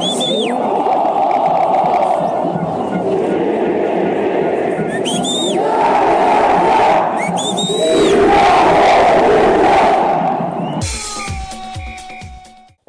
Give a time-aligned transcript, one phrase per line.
[0.00, 0.06] ¿Qué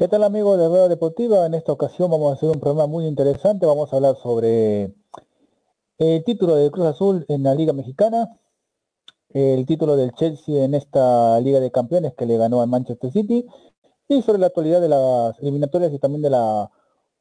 [0.07, 1.45] tal amigos de Rueda Deportiva?
[1.45, 3.65] En esta ocasión vamos a hacer un programa muy interesante.
[3.65, 4.93] Vamos a hablar sobre
[5.97, 8.39] el título de Cruz Azul en la Liga Mexicana,
[9.29, 13.45] el título del Chelsea en esta Liga de Campeones que le ganó al Manchester City
[14.07, 16.71] y sobre la actualidad de las eliminatorias y también de la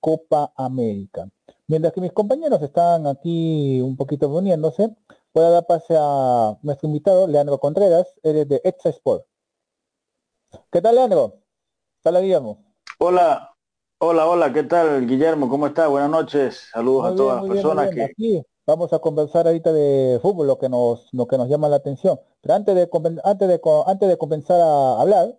[0.00, 1.28] Copa América.
[1.66, 4.90] Mientras que mis compañeros están aquí un poquito reuniéndose,
[5.32, 9.24] voy a dar pase a nuestro invitado, Leandro Contreras, eres de Extra Sport.
[10.72, 11.34] ¿Qué tal, Leandro?
[12.02, 12.58] ¿Qué tal, Guillermo?
[12.98, 13.54] Hola,
[13.98, 15.48] hola, hola, ¿qué tal Guillermo?
[15.48, 15.86] ¿Cómo está?
[15.86, 18.02] Buenas noches, saludos a todas las personas que...
[18.02, 21.76] Aquí vamos a conversar ahorita de fútbol, lo que nos, lo que nos llama la
[21.76, 22.18] atención.
[22.40, 22.88] Pero antes de,
[23.22, 25.38] antes de, antes de comenzar a hablar,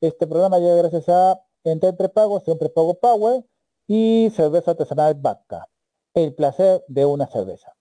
[0.00, 3.44] este programa llega gracias a Entre Prepago, un Prepago Power
[3.86, 5.68] y Cerveza Artesanal Vaca.
[6.14, 7.74] El placer de una cerveza.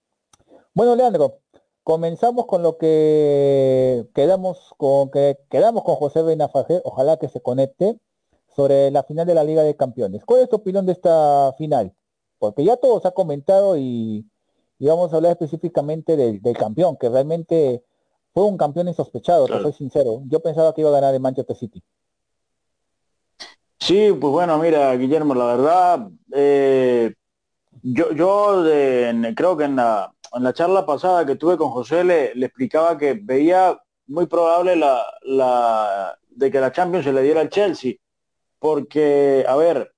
[0.73, 1.39] Bueno, Leandro,
[1.83, 7.99] comenzamos con lo que quedamos con que quedamos con José Benafaje, ojalá que se conecte
[8.55, 10.25] sobre la final de la Liga de Campeones.
[10.25, 11.93] ¿Cuál es tu opinión de esta final?
[12.39, 14.25] Porque ya todos ha comentado y,
[14.79, 17.83] vamos a hablar específicamente del, campeón, que realmente
[18.33, 20.23] fue un campeón insospechado, te soy sincero.
[20.27, 21.83] Yo pensaba que iba a ganar el Manchester City.
[23.83, 27.13] Sí, pues bueno, mira, Guillermo, la verdad, eh,
[27.81, 28.63] yo, yo
[29.35, 32.97] creo que en la, en la charla pasada que tuve con José le, le explicaba
[32.97, 37.95] que veía muy probable la, la, de que la Champions se le diera al Chelsea
[38.57, 39.93] porque, a ver,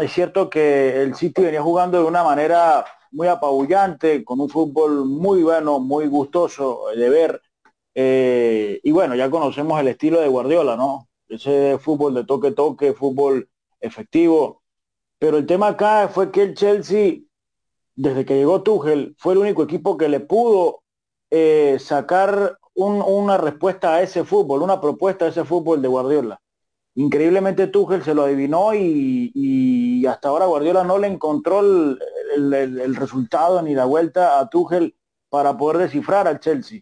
[0.00, 5.04] es cierto que el City venía jugando de una manera muy apabullante, con un fútbol
[5.04, 7.40] muy bueno, muy gustoso de ver.
[7.94, 11.08] Eh, y bueno, ya conocemos el estilo de Guardiola, ¿no?
[11.32, 13.48] Ese fútbol de toque-toque, fútbol
[13.80, 14.62] efectivo.
[15.18, 17.20] Pero el tema acá fue que el Chelsea,
[17.94, 20.82] desde que llegó Tuchel, fue el único equipo que le pudo
[21.30, 26.40] eh, sacar una respuesta a ese fútbol, una propuesta a ese fútbol de Guardiola.
[26.94, 33.74] Increíblemente Tuchel se lo adivinó y, hasta ahora Guardiola no le encontró el, resultado ni
[33.74, 34.94] la vuelta a Tuchel
[35.30, 36.80] para poder descifrar al Chelsea.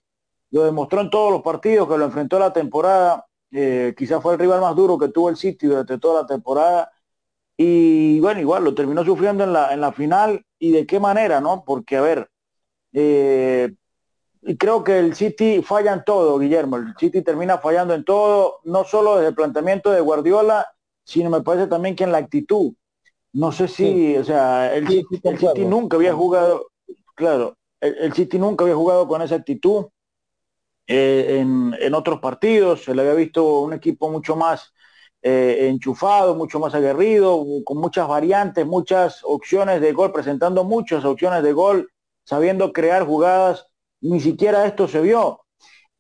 [0.51, 3.27] Lo demostró en todos los partidos que lo enfrentó la temporada.
[3.53, 6.91] Eh, quizás fue el rival más duro que tuvo el City durante toda la temporada.
[7.57, 10.45] Y bueno, igual lo terminó sufriendo en la, en la final.
[10.59, 11.65] ¿Y de qué manera, no?
[11.65, 12.31] Porque, a ver,
[12.93, 13.73] eh,
[14.43, 16.77] y creo que el City falla en todo, Guillermo.
[16.77, 20.67] El City termina fallando en todo, no solo desde el planteamiento de Guardiola,
[21.05, 22.73] sino me parece también que en la actitud.
[23.33, 26.69] No sé si, o sea, el, City, nunca había jugado,
[27.15, 29.87] claro, el, City nunca había jugado con esa actitud
[30.93, 32.83] eh, en, otros partidos.
[32.85, 34.73] Se le había visto un equipo mucho más
[35.23, 41.45] eh, enchufado, mucho más aguerrido, con muchas variantes, muchas opciones de gol, presentando muchas opciones
[41.45, 41.93] de gol,
[42.25, 43.67] sabiendo crear jugadas
[44.01, 45.43] ni siquiera esto se vio.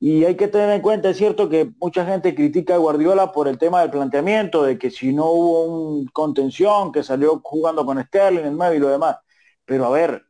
[0.01, 3.47] Y hay que tener en cuenta, es cierto que mucha gente critica a Guardiola por
[3.49, 8.03] el tema del planteamiento, de que si no hubo un contención, que salió jugando con
[8.03, 9.19] Sterling, el 9 y lo demás.
[9.65, 10.25] Pero a ver,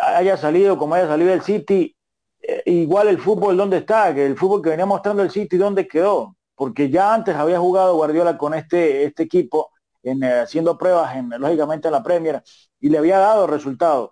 [0.00, 1.96] haya salido como haya salido el City,
[2.66, 6.36] igual el fútbol dónde está, que el fútbol que venía mostrando el City dónde quedó,
[6.54, 9.70] porque ya antes había jugado Guardiola con este, este equipo,
[10.02, 12.42] en, eh, haciendo pruebas en, lógicamente en la Premier,
[12.80, 14.10] y le había dado resultados.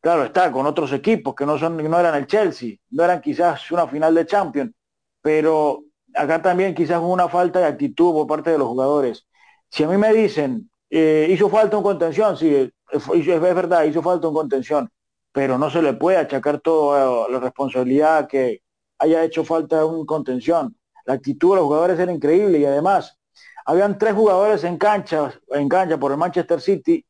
[0.00, 3.70] Claro, está con otros equipos que no, son, no eran el Chelsea, no eran quizás
[3.70, 4.72] una final de Champions,
[5.20, 5.82] pero
[6.14, 9.26] acá también quizás una falta de actitud por parte de los jugadores.
[9.70, 14.28] Si a mí me dicen, eh, hizo falta un contención, sí, es, verdad, hizo falta
[14.28, 14.88] un contención,
[15.36, 18.62] pero no se le puede achacar toda la responsabilidad que
[18.98, 20.74] haya hecho falta un contención.
[21.04, 23.18] La actitud de los jugadores era increíble y además
[23.66, 27.04] habían tres jugadores en cancha, en cancha por el Manchester City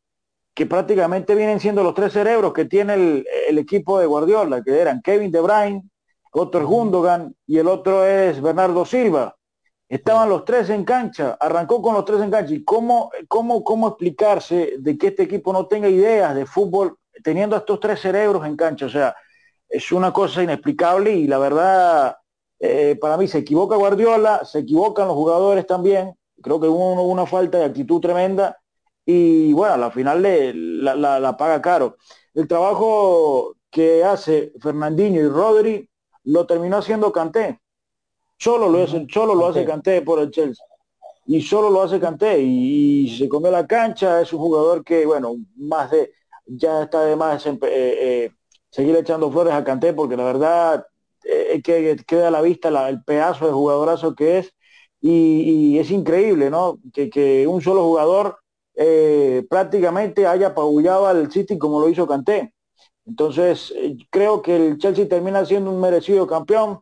[0.53, 5.03] que prácticamente vienen siendo los tres cerebros que tiene el, equipo de Guardiola, que eran
[5.03, 5.83] Kevin De Bruyne,
[6.33, 9.37] otro es Gundogan y el otro es Bernardo Silva.
[9.89, 12.55] Estaban los tres en cancha, arrancó con los tres en cancha.
[12.55, 17.57] ¿Y cómo, cómo, cómo explicarse de que este equipo no tenga ideas de fútbol teniendo
[17.57, 18.87] a estos tres cerebros en cancha?
[18.87, 19.15] O sea,
[19.69, 22.17] es una cosa inexplicable y la verdad,
[22.59, 26.15] eh, para mí se equivoca Guardiola, se equivocan los jugadores también.
[26.43, 28.59] Creo que hubo una falta de actitud tremenda
[29.07, 31.97] y bueno, a la final le, la, paga caro.
[32.35, 35.89] El trabajo que hace Fernandinho y Rodri
[36.25, 37.61] lo terminó haciendo Canté.
[38.37, 40.65] Solo lo, hace, solo lo hace Canté por el Chelsea.
[41.27, 42.41] Y solo lo hace Canté.
[42.41, 44.21] Y, se comió la cancha.
[44.21, 46.13] Es un jugador que, bueno, más de,
[46.47, 48.31] ya está de más eh, eh,
[48.71, 50.87] seguir echando flores a Canté porque la verdad
[51.25, 54.53] eh, que queda a la vista el pedazo de jugadorazo que es.
[55.01, 56.81] Y, es increíble, ¿no?
[56.93, 58.39] Que, que un solo jugador
[58.77, 62.55] eh, prácticamente haya apabullado al City como lo hizo Canté.
[63.07, 66.81] Entonces, eh, creo que el Chelsea termina siendo un merecido campeón,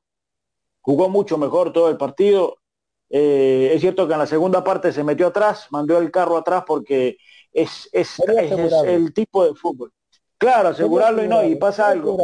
[0.81, 2.58] jugó mucho mejor todo el partido.
[3.10, 6.64] Eh, es cierto que en la segunda parte se metió atrás, mandó el carro atrás
[6.67, 7.17] porque
[7.54, 8.20] es, es,
[8.86, 9.92] el tipo de fútbol.
[10.36, 12.18] Claro, asegurarlo y no, y pasa algo.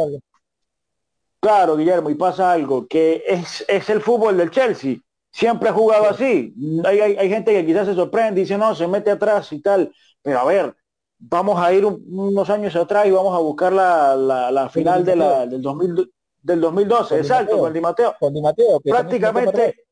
[1.39, 4.97] Claro, Guillermo, y pasa algo, que es, es el fútbol del Chelsea.
[5.31, 6.53] Siempre ha jugado así.
[6.83, 9.91] Hay, hay, gente que quizás se sorprende y dice, no, se mete atrás y tal.
[10.21, 10.75] Pero a ver,
[11.17, 15.47] vamos a ir unos años atrás y vamos a buscar la, la, final de la,
[15.47, 16.11] del, 2000,
[16.41, 17.17] del 2012.
[17.17, 18.15] exacto, con Di Mateo.
[18.19, 19.85] Con Di Mateo prácticamente,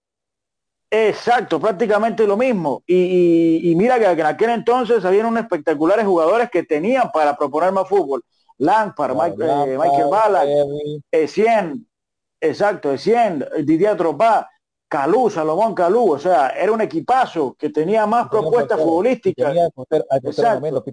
[0.90, 2.84] exacto, prácticamente lo mismo.
[2.86, 7.72] Y, y, mira que en aquel entonces habían unos espectaculares jugadores que tenían para proponer
[7.72, 8.24] más fútbol.
[8.58, 10.50] Lampard, eh, Michael Ballack,
[11.12, 11.88] Essien,
[12.42, 14.50] exacto, Essien, Didier Drogba,
[14.90, 19.56] Calú, Salomón Calú, o sea, era un equipazo que tenía más propuestas futbolísticas.
[20.24, 20.84] exacto.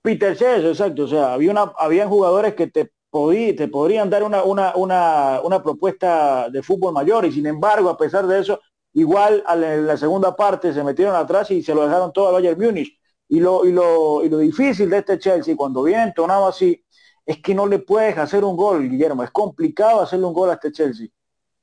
[0.00, 4.42] Peter Chess, exacto, o sea, había una, habían jugadores que te, te podrían dar una,
[4.44, 8.60] una, una, una propuesta de fútbol mayor y sin embargo, a pesar de eso,
[8.92, 12.60] igual en la segunda parte se metieron atrás y se lo dejaron todo al Bayern
[12.60, 12.98] Múnich.
[13.30, 16.82] Y lo, y, lo, y lo difícil de este Chelsea, cuando viene entonado así,
[17.26, 19.22] es que no le puedes hacer un gol, Guillermo.
[19.22, 21.08] Es complicado hacerle un gol a este Chelsea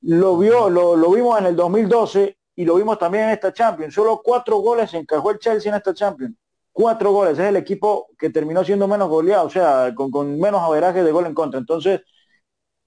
[0.06, 3.94] lo vio, lo, lo, vimos en el 2012 y lo vimos también en esta Champions.
[3.94, 6.36] Solo cuatro goles encajó el Chelsea en esta Champions.
[6.75, 7.39] Cuatro goles.
[7.39, 11.12] Es el equipo que terminó siendo menos goleado, o sea, con, con menos averaje de
[11.13, 11.57] gol en contra.
[11.57, 12.01] Entonces,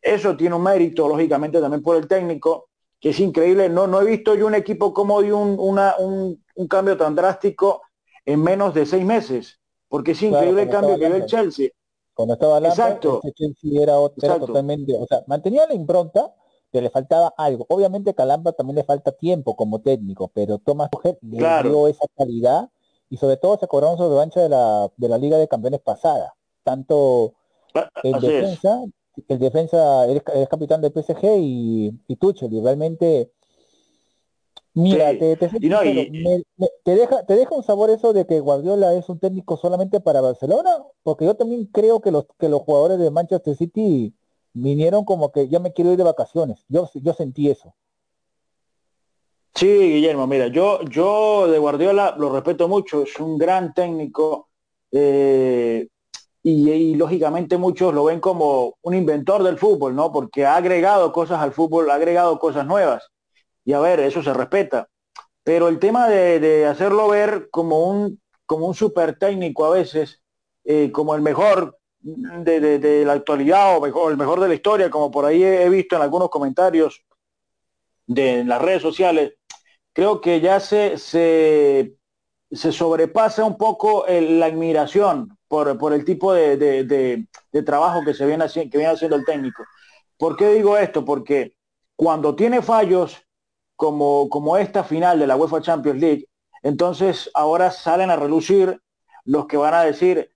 [0.03, 2.69] eso tiene un mérito, lógicamente, también por el técnico,
[3.01, 3.71] que es increíble.
[3.71, 7.15] No, no he visto yo un equipo como de un, una, un, un cambio tan
[7.15, 7.81] drástico
[8.27, 9.59] en menos de seis meses.
[9.89, 11.71] Porque es increíble el cambio que dio el Chelsea.
[12.13, 13.23] Cuando estaba Exacto.
[13.25, 16.35] Este Chelsea era, era totalmente, o sea, mantenía la impronta,
[16.71, 17.65] que le faltaba algo.
[17.71, 22.69] Obviamente Calamba también le falta tiempo como técnico, pero Tomás Tuchel le dio esa calidad
[23.11, 26.35] y sobre todo se acordaron sobre de la, de la Liga de Campeones pasada.
[26.63, 27.35] Tanto
[27.75, 28.85] ah, el defensa,
[29.29, 33.31] el defensa es, capitán del PSG y, y Tuchel, y realmente
[34.75, 39.57] Mira, te, te, deja, ¿te deja un sabor eso de que Guardiola es un técnico
[39.57, 40.71] solamente para Barcelona?
[41.03, 44.15] Porque yo también creo que los, que los jugadores de Manchester City
[44.53, 46.65] vinieron como que ya me quiero ir de vacaciones.
[46.69, 47.75] Yo, yo sentí eso.
[49.59, 54.51] Sí, Guillermo, mira, yo, yo de Guardiola lo respeto mucho, es un gran técnico
[54.93, 55.89] eh,
[56.45, 60.13] y, lógicamente muchos lo ven como un inventor del fútbol, ¿no?
[60.13, 63.11] Porque ha agregado cosas al fútbol, ha agregado cosas nuevas.
[63.65, 64.89] Y a ver, eso se respeta.
[65.43, 70.23] Pero el tema de, hacerlo ver como un, como un super técnico a veces,
[70.67, 75.11] eh, como el mejor, de, la actualidad o mejor, el mejor de la historia, como
[75.11, 77.05] por ahí he, visto en algunos comentarios
[78.07, 79.38] de las redes sociales,
[79.99, 81.97] creo que ya se, se,
[82.53, 88.25] se sobrepasa un poco la admiración por, por, el tipo de, de, trabajo que se
[88.25, 89.65] viene, haciendo, que viene haciendo el técnico.
[90.17, 91.05] ¿Por qué digo esto?
[91.05, 91.57] Porque
[91.97, 93.27] cuando tiene fallos
[93.75, 96.29] como, como esta final de la UEFA Champions League,
[96.63, 98.81] entonces ahora salen a relucir
[99.25, 100.33] los que van a decir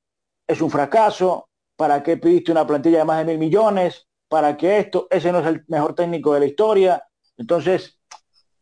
[0.49, 4.09] es un fracaso, ¿Para qué pediste una plantilla de más de mil millones?
[4.29, 5.07] ¿Para qué esto?
[5.09, 7.05] Ese no es el mejor técnico de la historia.
[7.37, 8.01] Entonces,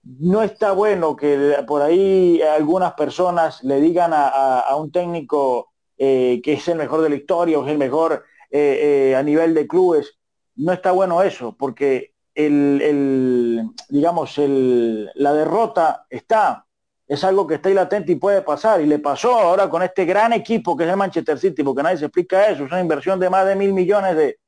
[0.02, 6.54] no está bueno que por ahí algunas personas le digan a, un técnico eh, que
[6.54, 9.66] es el mejor de la historia o es el mejor eh, eh, a nivel de
[9.66, 10.18] clubes.
[10.56, 16.66] No está bueno eso, porque el, digamos, la derrota está
[17.10, 18.80] es algo que está ahí latente y puede pasar.
[18.80, 21.98] Y le pasó ahora con este gran equipo que es el Manchester City, porque nadie
[21.98, 22.64] se explica eso.
[22.64, 24.38] Es una inversión de más de mil millones de,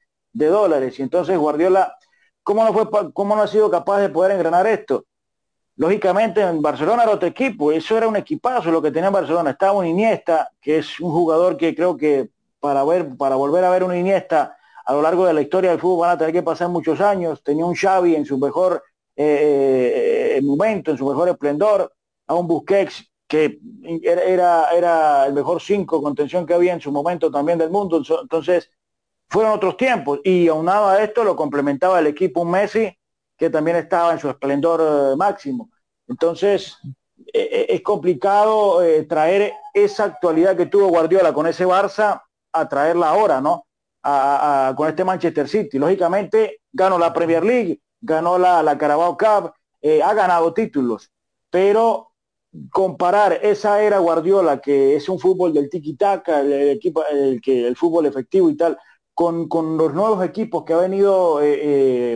[0.47, 0.97] dólares.
[1.01, 1.97] Y entonces Guardiola,
[2.45, 5.07] ¿cómo no, fue, ¿cómo no ha sido capaz de poder engranar esto?
[5.77, 9.51] Lógicamente en Barcelona era otro equipo, eso era un equipazo lo que tenía en Barcelona.
[9.51, 12.29] Estaba un Iniesta, que es un jugador que creo que
[12.61, 15.81] para, ver, para volver a ver un Iniesta a lo largo de la historia del
[15.81, 17.43] fútbol van a tener que pasar muchos años.
[17.43, 18.83] Tenía un Xavi en su mejor
[19.17, 21.93] eh, eh, momento, en su mejor esplendor
[22.27, 23.59] a un Busquets que
[24.03, 28.03] era, era el mejor cinco contención que había en su momento también del mundo.
[28.21, 28.71] Entonces,
[29.29, 30.21] fueron otros tiempos.
[30.23, 32.95] Y aunado a esto lo complementaba el equipo Messi,
[33.43, 35.69] que también estaba en su esplendor eh, máximo.
[36.07, 36.79] Entonces,
[37.35, 42.23] e, e, es complicado eh, traer esa actualidad que tuvo Guardiola con ese Barça
[42.53, 43.67] a traerla ahora, ¿no?
[44.77, 45.77] Con este Manchester City.
[45.77, 51.11] Lógicamente, ganó la Premier League, ganó la, la Carabao Cup, eh, ha ganado títulos,
[51.51, 52.13] pero
[52.71, 56.81] comparar esa era Guardiola, que es un fútbol del tiki-taka, el,
[57.43, 58.79] que, el fútbol efectivo y tal,
[59.13, 61.41] con, con los nuevos equipos que ha venido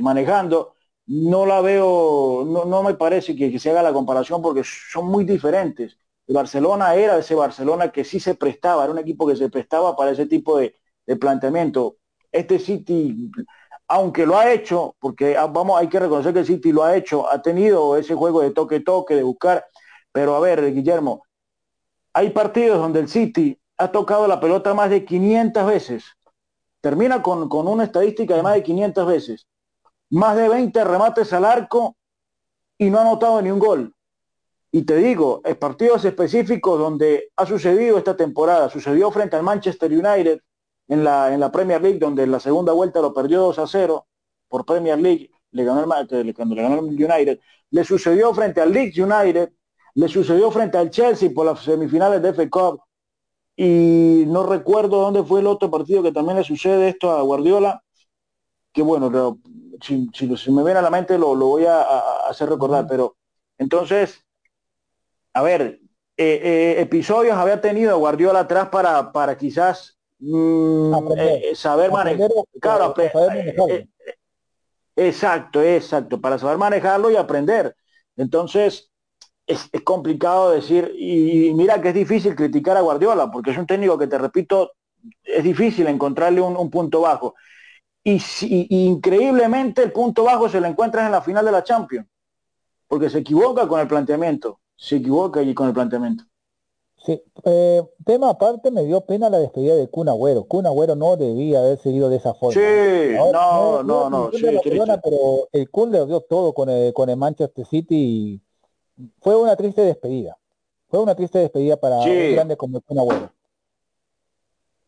[0.02, 0.75] manejando,
[1.06, 5.24] no la veo, no, no me parece que, se haga la comparación porque son muy
[5.24, 5.98] diferentes.
[6.26, 9.94] El Barcelona era ese Barcelona que sí se prestaba, era un equipo que se prestaba
[9.96, 10.74] para ese tipo de,
[11.20, 11.98] planteamiento.
[12.32, 13.30] Este City,
[13.86, 16.96] aunque lo ha hecho, porque ah, vamos, hay que reconocer que el City lo ha
[16.96, 19.64] hecho, ha tenido ese juego de toque-toque, de buscar,
[20.10, 21.22] pero a ver, Guillermo,
[22.12, 26.04] hay partidos donde el City ha tocado la pelota más de 500 veces.
[26.80, 29.46] Termina con, con una estadística de más de 500 veces.
[30.10, 31.96] Más de 20 remates al arco
[32.78, 33.94] y no ha anotado ni un gol.
[34.70, 39.90] Y te digo, es partidos específicos donde ha sucedido esta temporada, sucedió frente al Manchester
[39.90, 40.40] United
[40.88, 43.66] en la, en la Premier League, donde en la segunda vuelta lo perdió 2 a
[43.66, 44.06] 0
[44.48, 48.72] por Premier League, le ganó el, cuando le ganó el United, le sucedió frente al
[48.72, 49.52] Leeds United,
[49.94, 52.80] le sucedió frente al Chelsea por las semifinales de FA Cup,
[53.56, 57.82] y no recuerdo dónde fue el otro partido que también le sucede esto a Guardiola,
[58.72, 59.38] que bueno,
[59.80, 61.82] si, si, me viene a la mente lo, lo voy a,
[62.28, 63.16] hacer recordar, pero
[63.58, 64.24] entonces,
[65.32, 65.80] a ver,
[66.16, 72.30] eh, eh, episodios había tenido Guardiola atrás para, para quizás mm, eh, saber manejar,
[72.60, 72.94] claro,
[74.96, 77.76] exacto, exacto, para saber manejarlo y aprender.
[78.16, 78.90] Entonces,
[79.46, 83.98] es, complicado decir, y, mira que es difícil criticar a Guardiola, porque es un técnico
[83.98, 84.72] que te repito,
[85.22, 87.34] es difícil encontrarle un, punto bajo.
[88.06, 92.06] Y, si, increíblemente el punto bajo se lo encuentras en la final de la Champions,
[92.86, 96.22] porque se equivoca con el planteamiento, se equivoca allí con el planteamiento.
[97.04, 100.44] Sí, eh, tema aparte me dio pena la despedida de Kun Agüero.
[100.44, 102.54] Kun Agüero no debía haber seguido de esa forma.
[102.54, 104.30] Sí, no, no, no,
[105.02, 108.40] pero el Kun le dio todo con el, con el Manchester City y
[109.20, 110.38] fue una triste despedida.
[110.88, 113.32] Fue una triste despedida para un grande como un abuelo.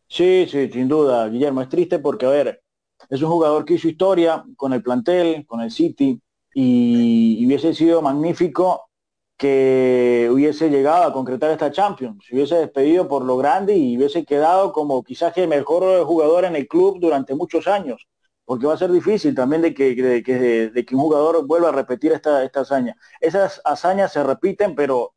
[0.07, 1.61] Sí, sí, sin duda, Guillermo.
[1.61, 2.63] Es triste porque, a ver,
[3.09, 6.21] es un jugador que hizo historia con el plantel, con el City,
[6.53, 8.89] y, hubiese sido magnífico
[9.37, 14.25] que hubiese llegado a concretar esta Champions, se hubiese despedido por lo grande y hubiese
[14.25, 18.07] quedado como quizás el mejor jugador en el club durante muchos años
[18.49, 22.13] porque va a ser difícil también de que, de, que un jugador vuelva a repetir
[22.13, 22.95] esta, esta hazaña.
[23.21, 25.13] Esas hazañas se repiten, pero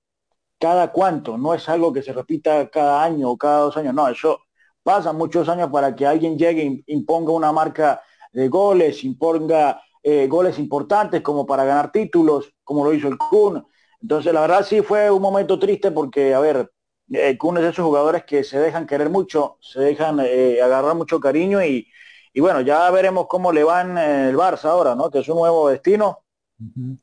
[0.59, 4.07] cada cuánto, no es algo que se repita cada año o cada dos años, no,
[4.07, 4.41] eso
[4.83, 10.27] pasa muchos años para que alguien llegue e imponga una marca de goles, imponga eh,
[10.27, 13.65] goles importantes como para ganar títulos, como lo hizo el Kun.
[14.01, 16.71] Entonces, la verdad sí fue un momento triste porque, a ver,
[17.09, 20.95] el Kun es de esos jugadores que se dejan querer mucho, se dejan eh, agarrar
[20.97, 21.87] mucho cariño y,
[22.33, 25.11] y bueno, ya veremos cómo le va en el Barça ahora, ¿no?
[25.11, 26.21] Que es un nuevo destino.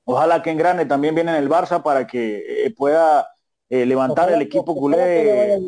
[0.05, 3.27] Ojalá que en grande también viene en el Barça para que eh, pueda
[3.69, 5.59] eh, levantar el equipo culé.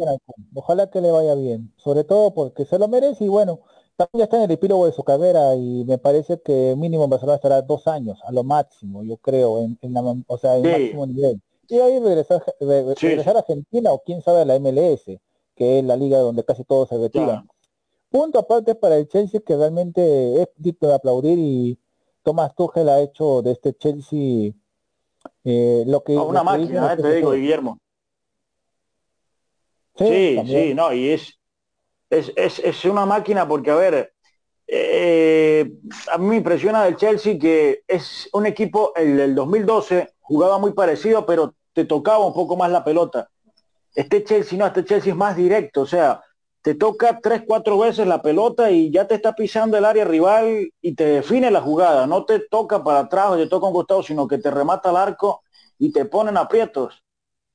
[0.55, 3.59] Ojalá que, le vaya bien, sobre todo porque se lo merece y bueno,
[3.95, 7.35] también ya está en el epílogo de su carrera y me parece que mínimo Barcelona
[7.35, 9.77] estará dos años, a lo máximo, yo creo, en,
[10.27, 11.41] o sea, en máximo nivel.
[11.67, 15.05] Y ahí regresar, regresar a Argentina o quién sabe a la MLS,
[15.55, 17.47] que es la liga donde casi todos se retiran.
[18.09, 21.79] Punto aparte para el Chelsea que realmente es digno de aplaudir y
[22.23, 24.51] Tomás Tuchel ha hecho de este Chelsea
[25.43, 26.17] eh, lo que...
[26.17, 27.79] una máquina, eh, te digo, Guillermo.
[29.95, 31.39] Sí, sí, no, y es,
[32.09, 34.13] es, es, es, una máquina porque, a ver,
[34.67, 35.71] eh,
[36.11, 40.73] a mí me impresiona del Chelsea que es un equipo, el del 2012, jugaba muy
[40.73, 43.29] parecido, pero te tocaba un poco más la pelota.
[43.93, 46.23] Este Chelsea no, este Chelsea es más directo, o sea,
[46.61, 50.71] te toca tres, cuatro veces la pelota y ya te está pisando el área rival
[50.79, 52.05] y te define la jugada.
[52.05, 54.97] No te toca para atrás o te toca un costado, sino que te remata el
[54.97, 55.41] arco
[55.79, 57.03] y te ponen aprietos.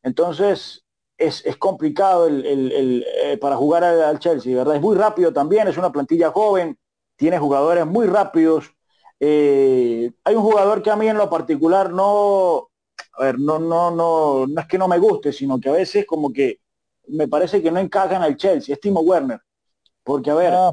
[0.02, 0.84] Entonces
[1.18, 4.76] es, complicado el, eh, para jugar al, Chelsea, ¿verdad?
[4.76, 6.78] Es muy rápido también, es una plantilla joven,
[7.16, 8.72] tiene jugadores muy rápidos.
[9.18, 12.68] Eh, hay un jugador que a mí en lo particular no,
[13.14, 16.04] a ver, no, no, no, no es que no me guste, sino que a veces
[16.06, 16.60] como que
[17.08, 19.40] me parece que no encajan al Chelsea, es Timo Werner.
[20.02, 20.52] Porque, a ver...
[20.52, 20.72] Ah,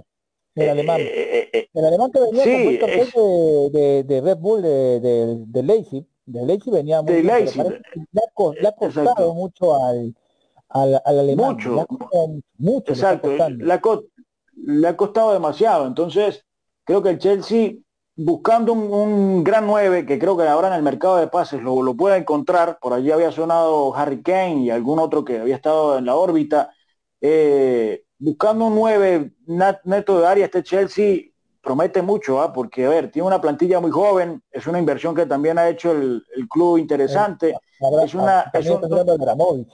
[0.55, 1.01] el, alemán.
[1.01, 2.77] Eh, eh, el alemán que venía sí,
[3.71, 7.63] de, de, Red Bull, de, de, de Leipzig, de Leipzig venía muy de Leipzig.
[7.63, 10.15] Le, ha, mucho al,
[10.73, 11.53] al, al alemán.
[11.53, 11.85] Mucho.
[11.87, 12.27] Costado
[12.57, 12.91] mucho.
[12.93, 13.29] Exacto.
[13.29, 13.81] Le, ha,
[14.55, 15.87] le ha costado demasiado.
[15.87, 16.45] Entonces,
[16.83, 17.75] creo que el Chelsea
[18.15, 21.95] buscando un, gran 9 que creo que ahora en el mercado de pases lo, lo
[21.95, 26.05] puede encontrar, por allí había sonado Harry Kane y algún otro que había estado en
[26.05, 26.71] la órbita,
[27.21, 29.31] eh, buscando un 9
[29.85, 31.32] neto de área, este Chelsea
[31.63, 32.51] promete mucho, ¿ah?
[32.51, 35.91] porque a ver, tiene una plantilla muy joven, es una inversión que también ha hecho
[35.91, 37.51] el, club interesante.
[37.51, 37.55] Eh,
[38.03, 38.83] es una, es un,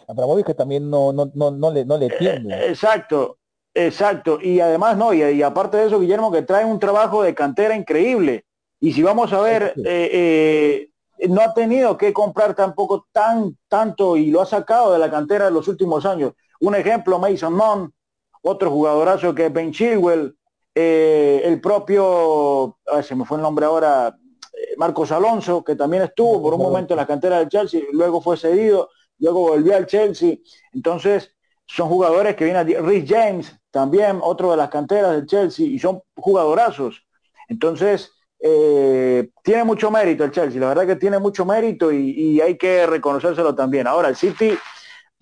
[0.07, 2.53] Abramovich, que también no, no, no, no le, no le tiende.
[2.53, 3.37] Eh, exacto,
[3.71, 7.75] Exacto, y además no, y, aparte de eso, Guillermo, que trae un trabajo de cantera
[7.75, 8.45] increíble.
[8.79, 10.89] Y si vamos a ver, eh,
[11.29, 15.47] no ha tenido que comprar tampoco tan tanto y lo ha sacado de la cantera
[15.47, 16.33] en los últimos años.
[16.59, 17.93] Un ejemplo, Mason Mount,
[18.41, 20.35] otro jugadorazo que es Ben Chilwell,
[20.75, 24.15] eh, el propio, se me fue el nombre ahora,
[24.53, 28.21] eh, Marcos Alonso, que también estuvo por un momento en la cantera del Chelsea, luego
[28.21, 30.37] fue cedido, luego volvió al Chelsea.
[30.73, 31.35] Entonces,
[31.65, 36.01] son jugadores que vienen, Rhys James, también otro de las canteras del Chelsea, y son
[36.15, 37.05] jugadorazos.
[37.47, 38.11] Entonces,
[38.41, 42.87] eh, tiene mucho mérito el Chelsea, la verdad que tiene mucho mérito y, hay que
[42.87, 43.85] reconocérselo también.
[43.85, 44.57] Ahora, el City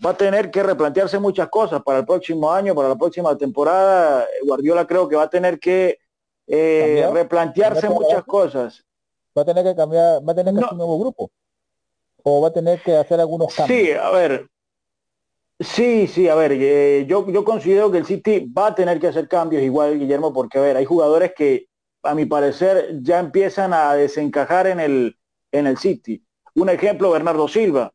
[0.05, 4.25] va a tener que replantearse muchas cosas para el próximo año, para la próxima temporada.
[4.43, 5.99] Guardiola creo que va a tener que
[6.47, 8.83] eh, replantearse muchas cosas.
[9.37, 11.31] Va a tener que cambiar, va a tener que hacer un nuevo grupo.
[12.23, 13.79] O va a tener que hacer algunos cambios.
[13.79, 14.47] Sí, a ver.
[15.59, 19.07] Sí, sí, a ver, eh, yo, yo considero que el City va a tener que
[19.07, 21.67] hacer cambios igual, Guillermo, porque a ver, hay jugadores que
[22.03, 25.17] a mi parecer, ya empiezan a desencajar en el,
[25.51, 26.23] en el City.
[26.55, 27.91] Un ejemplo, Bernardo Silva.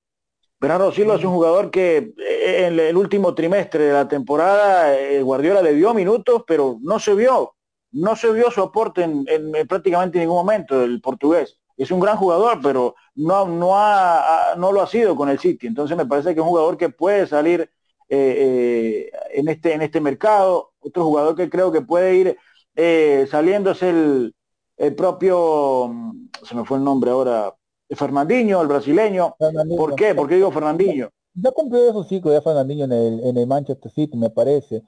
[0.62, 5.20] Bernardo Silva es un jugador que eh, en el último trimestre de la temporada eh,
[5.20, 7.56] Guardiola le dio minutos, pero no se vio,
[7.90, 9.26] no se vio su aporte en,
[9.66, 11.58] prácticamente ningún momento el portugués.
[11.76, 15.66] Es un gran jugador, pero no, no, ha, no lo ha sido con el City.
[15.66, 17.68] Entonces me parece que es un jugador que puede salir
[18.08, 20.74] eh, en, este, en este mercado.
[20.78, 22.36] Otro jugador que creo que puede ir
[22.76, 24.36] eh, saliéndose el,
[24.76, 27.52] el propio, mm, se me fue el nombre ahora,
[27.94, 29.36] Fernandinho, el brasileño.
[29.76, 30.14] ¿Por qué?
[30.14, 31.10] ¿Por qué digo Fernandinho?
[31.34, 34.82] Ya cumplió esos ciclos ya Fernandinho en el, en el Manchester City, me parece.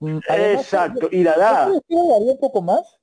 [0.00, 1.70] Mm, Exacto, y la da.
[1.70, 2.98] un poco más,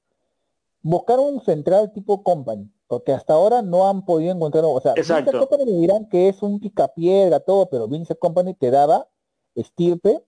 [0.81, 5.39] buscar un central tipo company, porque hasta ahora no han podido encontrar, o sea, Exacto.
[5.39, 9.07] Company me dirán que es un picapiedra, todo, pero Vince Company te daba
[9.55, 10.23] estirpe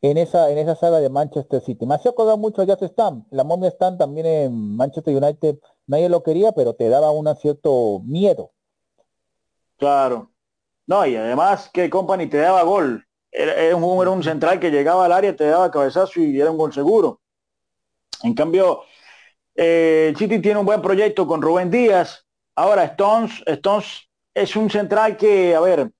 [0.00, 1.86] en esa, en esa saga de Manchester City.
[1.86, 3.26] Me hacía acordar mucho a Jazz Stam.
[3.30, 8.00] La momia Stam también en Manchester United, nadie lo quería, pero te daba un cierto
[8.04, 8.52] miedo.
[9.76, 10.30] Claro.
[10.86, 13.06] No, y además que Company te daba gol.
[13.30, 16.58] Era, un, era un central que llegaba al área, te daba cabezazo y era un
[16.58, 17.20] gol seguro.
[18.22, 18.82] En cambio,
[19.54, 22.26] eh, City tiene un buen proyecto con Rubén Díaz.
[22.54, 25.90] Ahora, Stones, Stones es un central que, a ver,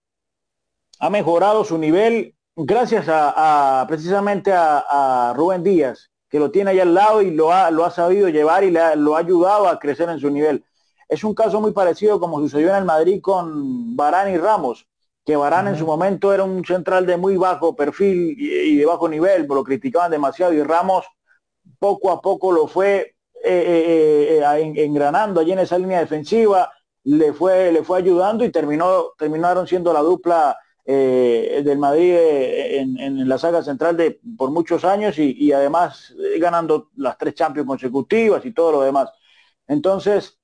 [1.01, 6.93] ha mejorado su nivel gracias a, precisamente a, Rubén Díaz, que lo tiene ahí al
[6.93, 10.09] lado y lo ha, lo ha sabido llevar y le lo ha ayudado a crecer
[10.09, 10.65] en su nivel.
[11.09, 14.89] Es un caso muy parecido como sucedió en el Madrid con Barán y Ramos,
[15.25, 19.09] que Barán en su momento era un central de muy bajo perfil y, de bajo
[19.09, 21.07] nivel, lo criticaban demasiado y Ramos
[21.79, 26.69] poco a poco lo fue eh, eh, eh, engranando allí en esa línea defensiva,
[27.05, 32.81] le fue, le fue ayudando y terminó, terminaron siendo la dupla eh, del Madrid eh,
[32.81, 37.67] en, la saga central de por muchos años y, además eh, ganando las tres Champions
[37.67, 39.11] consecutivas y todo lo demás.
[39.67, 40.39] Entonces,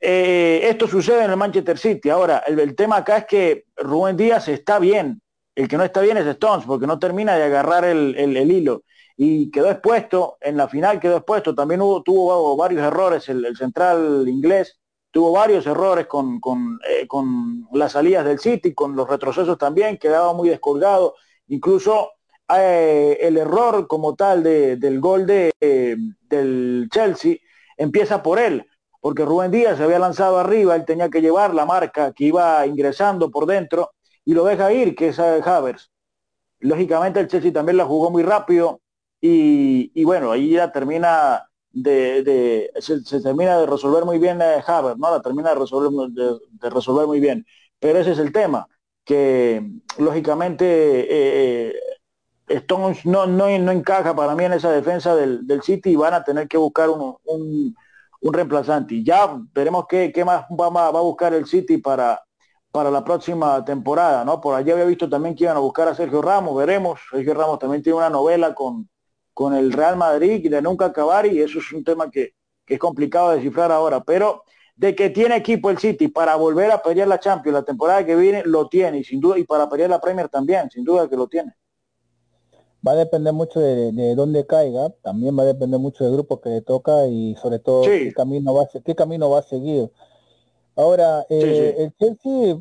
[0.00, 2.10] esto sucede en el Manchester City.
[2.10, 5.20] Ahora, el, tema acá es que Rubén Díaz está bien.
[5.54, 8.84] El que no está bien es Stones, porque no termina de agarrar el, hilo.
[9.16, 11.54] Y quedó expuesto, en la final quedó expuesto.
[11.54, 14.78] También hubo, tuvo varios errores el central inglés
[15.14, 16.40] tuvo varios errores con,
[16.88, 21.14] eh, con, las salidas del City, con los retrocesos también, quedaba muy descolgado,
[21.46, 22.10] incluso
[22.52, 27.36] eh, el error como tal del gol de, del Chelsea
[27.76, 28.66] empieza por él,
[29.00, 32.66] porque Rubén Díaz se había lanzado arriba, él tenía que llevar la marca que iba
[32.66, 33.92] ingresando por dentro
[34.24, 35.92] y lo deja ir, que es Havers.
[36.58, 38.80] Lógicamente el Chelsea también la jugó muy rápido
[39.20, 44.62] y, y bueno, ahí ya termina de, se, termina de resolver muy bien eh,
[44.96, 45.10] ¿no?
[45.10, 47.46] La termina de resolver, de, resolver muy bien.
[47.78, 48.68] Pero ese es el tema,
[49.04, 49.62] que
[49.98, 51.74] lógicamente eh, eh
[52.46, 56.12] Stones no, no, no, encaja para mí en esa defensa del, del City y van
[56.12, 57.74] a tener que buscar un, un,
[58.20, 59.02] un reemplazante.
[59.02, 62.20] Ya veremos qué, qué más va, va, a buscar el City para,
[62.70, 64.40] para la próxima temporada, ¿no?
[64.42, 67.00] Por allí había visto también que iban a buscar a Sergio Ramos, veremos.
[67.10, 68.88] Sergio Ramos también tiene una novela con,
[69.34, 72.34] con el Real Madrid y de nunca acabar y eso es un tema que,
[72.66, 74.44] es complicado de descifrar ahora, pero
[74.76, 78.16] de que tiene equipo el City para volver a pelear la Champions la temporada que
[78.16, 81.16] viene, lo tiene y sin duda, y para pelear la Premier también, sin duda que
[81.16, 81.52] lo tiene.
[82.86, 86.48] Va a depender mucho de, dónde caiga, también va a depender mucho del grupo que
[86.48, 89.90] le toca y sobre todo qué, camino va a, qué camino va a seguir.
[90.76, 92.58] Ahora, eh, el Chelsea,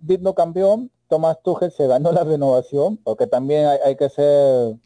[0.00, 4.76] digno campeón, Tomás Tuchel se ganó la renovación, porque también hay que ser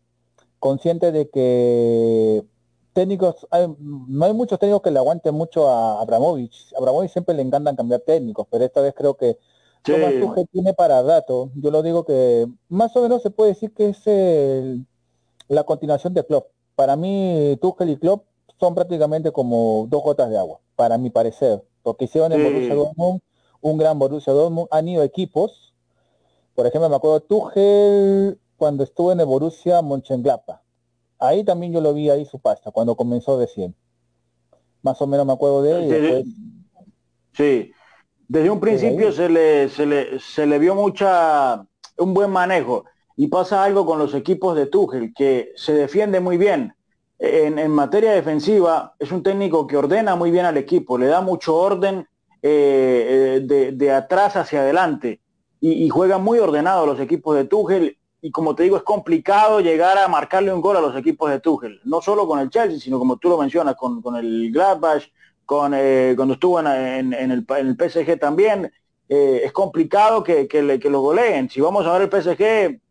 [0.61, 2.45] consciente de que
[2.93, 3.47] técnicos,
[3.79, 6.73] no hay muchos técnicos que le aguanten mucho a Abramovich.
[6.77, 9.39] Abramovich siempre le encantan cambiar técnicos, pero esta vez creo que
[9.85, 9.93] sí.
[9.93, 10.13] Thomas
[10.53, 11.51] tiene para rato.
[11.57, 14.05] Yo lo digo que más o menos se puede decir que es
[15.49, 16.49] la continuación de Klopp.
[16.77, 18.25] Para mí, Tuchel y Klopp
[18.59, 21.65] son prácticamente como dos gotas de agua, para mi parecer.
[21.83, 23.21] Porque hicieron en Borussia Dortmund
[23.63, 25.75] un gran Borussia Dortmund, han ido equipos,
[26.55, 30.61] por ejemplo, me acuerdo Tuchel cuando estuvo en el Borussia Mönchengladbach.
[31.19, 33.75] Ahí también yo lo vi ahí su pasta, cuando comenzó de 100.
[34.83, 36.25] Más o menos me acuerdo de él.
[37.33, 37.73] Sí,
[38.29, 42.85] desde un principio se le, se le, se le vio mucha, un buen manejo.
[43.17, 46.75] Y pasa algo con los equipos de Tuchel, que se defiende muy bien.
[47.19, 51.57] En, materia defensiva, es un técnico que ordena muy bien al equipo, le da mucho
[51.57, 52.07] orden
[52.43, 55.21] eh, de, de, atrás hacia adelante
[55.61, 57.99] y, juega muy ordenado los equipos de Tuchel.
[58.23, 61.41] Y como te digo, es complicado llegar a marcarle un gol a los equipos de
[61.41, 65.05] Tuchel, no solo con el Chelsea, sino como tú lo mencionas, con, con el Gladbach,
[65.47, 67.45] con, eh, cuando estuvo en, el, en, el,
[67.77, 68.71] PSG también.
[69.09, 71.49] Eh, es complicado que, que, le, que lo goleen.
[71.49, 72.43] Si vamos a ver el PSG,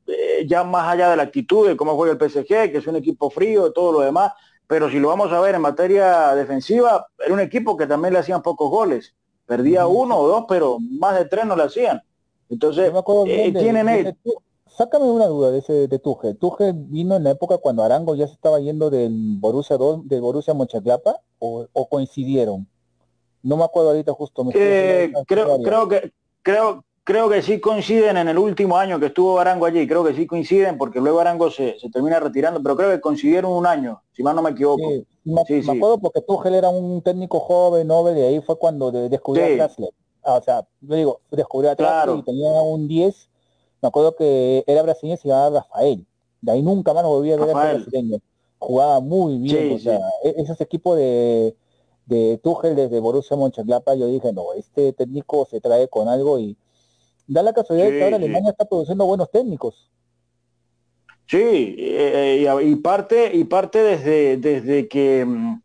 [0.07, 2.95] eh, ya más allá de la actitud de cómo juega el PSG, que es un
[2.95, 4.33] equipo frío y todo lo demás,
[4.67, 8.19] pero si lo vamos a ver en materia defensiva, era un equipo que también le
[8.19, 9.15] hacían pocos goles.
[9.45, 12.01] Perdía uno o dos, pero más de tres no le hacían.
[12.49, 12.91] Entonces,
[13.27, 14.15] eh, tienen
[14.79, 16.37] Sácame una duda de ese de Tuchel.
[16.37, 20.53] ¿Tuchel vino en la época cuando Arango ya se estaba yendo del Borussia del Borussia
[21.39, 22.65] o, o, coincidieron?
[23.43, 24.47] No me acuerdo ahorita justo.
[24.53, 26.13] Eh, creo, creo que
[26.43, 30.13] creo creo que sí coinciden en el último año que estuvo Arango allí, creo que
[30.13, 34.23] sí coinciden porque luego Arango se, termina retirando, pero creo que coincidieron un año, si
[34.23, 34.89] mal no me equivoco.
[34.89, 39.43] Sí, me, acuerdo porque Tuchel era un técnico joven, novel, y ahí fue cuando descubrió
[39.61, 39.69] a.
[40.23, 43.29] Ah, o sea, yo digo, descubrió a Trasler y tenía un 10,
[43.81, 46.05] me acuerdo que era brasileño y se llamaba Rafael.
[46.41, 48.17] De ahí nunca más volví a ver a brasileño.
[48.57, 51.55] Jugaba muy bien, o sea, e-, esos equipos de
[52.09, 56.57] de Tuchel desde Borussia Mönchengladbach, yo dije, no, este técnico se trae con algo y
[57.27, 59.91] da la casualidad que ahora Alemania está produciendo buenos técnicos.
[61.27, 65.61] Sí, eh, eh, y parte, y parte desde, desde que mm,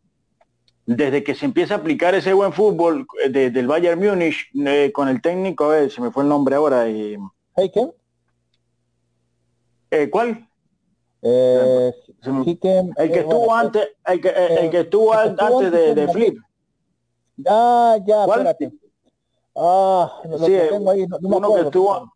[0.85, 4.51] desde que se empieza a aplicar ese buen fútbol desde eh, del Bayern Múnich
[4.93, 6.87] con el técnico, a ver, se me fue el nombre ahora.
[6.87, 7.17] Y...
[9.95, 10.09] ¿Heiken?
[10.09, 10.49] ¿Cuál?
[11.21, 16.37] el que estuvo antes, el que, el que estuvo antes de, de, Flip.
[17.47, 18.71] Ah, ya, espérate.
[19.55, 22.13] Ah, sí, que tengo ahí, no, uno que estuvo,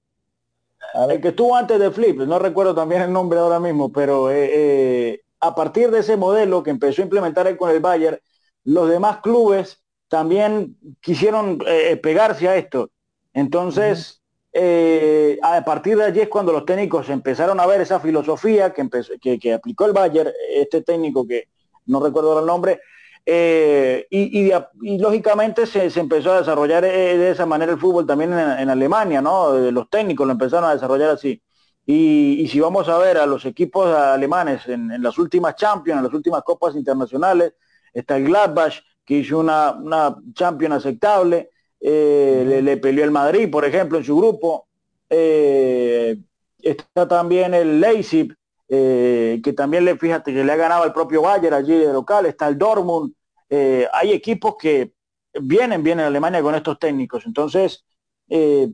[1.09, 4.49] el que estuvo antes de Flip, no recuerdo también el nombre ahora mismo, pero eh,
[4.53, 8.19] eh, a partir de ese modelo que empezó a implementar él con el Bayern,
[8.65, 12.89] los demás clubes también quisieron eh, pegarse a esto.
[13.33, 14.18] Entonces,
[14.53, 19.53] a partir de allí es cuando los técnicos empezaron a ver esa filosofía que, que,
[19.53, 21.49] aplicó el Bayern, este técnico que
[21.85, 22.79] no recuerdo el nombre,
[23.31, 24.51] eh, y,
[24.97, 29.55] lógicamente se, empezó a desarrollar eh, de esa manera el fútbol también en, Alemania, ¿no?
[29.55, 31.41] Eh, los técnicos lo empezaron a desarrollar así.
[31.85, 36.13] Y, si vamos a ver a los equipos alemanes en, las últimas Champions, en las
[36.13, 37.53] últimas copas internacionales,
[37.93, 43.97] está el Gladbach, que hizo una, una Champions aceptable, le, peleó el Madrid, por ejemplo,
[43.97, 44.67] en su grupo.
[45.09, 48.35] está también el Leipzig,
[48.71, 52.27] eh, que también le fíjate que le ha ganado el propio Bayern allí de local,
[52.27, 53.11] está el Dortmund,
[53.49, 54.93] eh, hay equipos que
[55.41, 57.83] vienen bien en Alemania con estos técnicos, entonces
[58.29, 58.69] eh,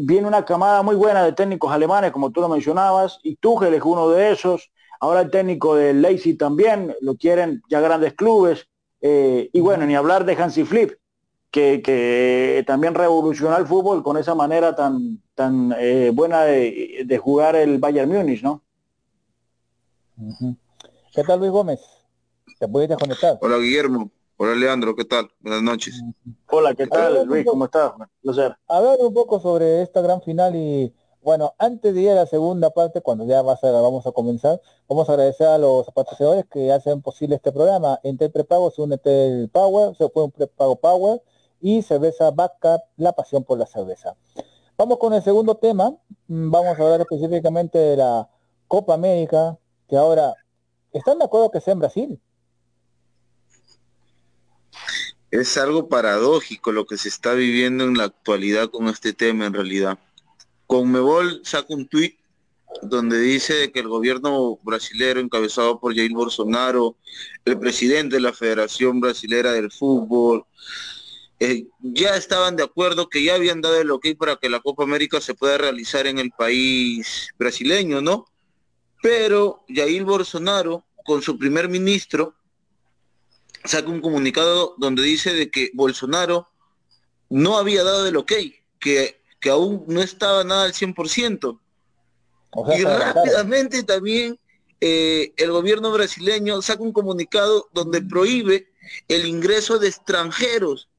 [0.00, 3.82] viene una camada muy buena de técnicos alemanes, como tú lo mencionabas, y Tuchel es
[3.84, 8.66] uno de esos, ahora el técnico del Leipzig también, lo quieren ya grandes clubes,
[9.00, 10.92] y bueno, ni hablar de Hansi Flip,
[11.50, 15.74] que, que, también revolucionó el fútbol con esa manera tan, tan
[16.12, 18.62] buena de, de, jugar el Bayern Múnich, ¿no?
[21.14, 21.80] ¿Qué tal Luis Gómez?
[22.58, 23.38] ¿Te puedes desconectar?
[23.40, 24.10] Hola Guillermo.
[24.36, 25.30] Hola Leandro, ¿qué tal?
[25.40, 26.02] Buenas noches.
[26.50, 27.44] Hola, ¿qué tal Luis?
[27.44, 27.92] ¿Cómo estás?
[28.68, 32.70] Hablar un poco sobre esta gran final y bueno, antes de ir a la segunda
[32.70, 34.58] parte, cuando ya va a, vamos a comenzar,
[34.88, 38.00] vamos a agradecer a los patrocinadores que hacen posible este programa.
[38.02, 41.20] Entel Prepago se une el Power, se fue un prepago Power
[41.60, 44.16] y cerveza Backup, la pasión por la cerveza.
[44.76, 45.90] Vamos con el segundo tema.
[46.28, 48.28] Mm, vamos a hablar específicamente de la
[48.66, 50.34] Copa América, que ahora,
[50.92, 52.20] ¿están de acuerdo que sea en Brasil?
[55.30, 59.54] Es algo paradójico lo que se está viviendo en la actualidad con este tema en
[59.54, 59.98] realidad.
[60.66, 62.20] Conmebol saca un tuit
[62.82, 66.96] donde dice que el gobierno brasilero encabezado por Jair Bolsonaro,
[67.44, 70.46] el presidente de la Federación Brasilera del Fútbol,
[71.42, 74.82] eh, ya estaban de acuerdo que ya habían dado el ok para que la Copa
[74.82, 78.26] América se pueda realizar en el país brasileño, ¿no?
[79.02, 82.34] Pero Jair Bolsonaro, con su primer ministro,
[83.64, 86.50] saca un comunicado donde dice de que Bolsonaro
[87.30, 88.32] no había dado el ok,
[88.78, 91.58] que, que aún no estaba nada al 100%.
[92.76, 94.38] y rápidamente también
[94.82, 98.70] eh, el gobierno brasileño saca un comunicado donde prohíbe
[99.08, 100.89] el ingreso de extranjeros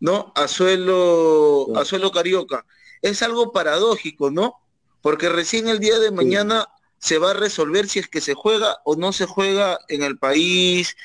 [0.00, 0.32] ¿no?
[0.34, 2.64] A suelo, a suelo carioca.
[3.02, 4.54] Es algo paradójico, ¿no?
[5.02, 8.78] Porque recién el día de mañana se va a resolver si es que se juega
[8.84, 10.96] o no se juega en el país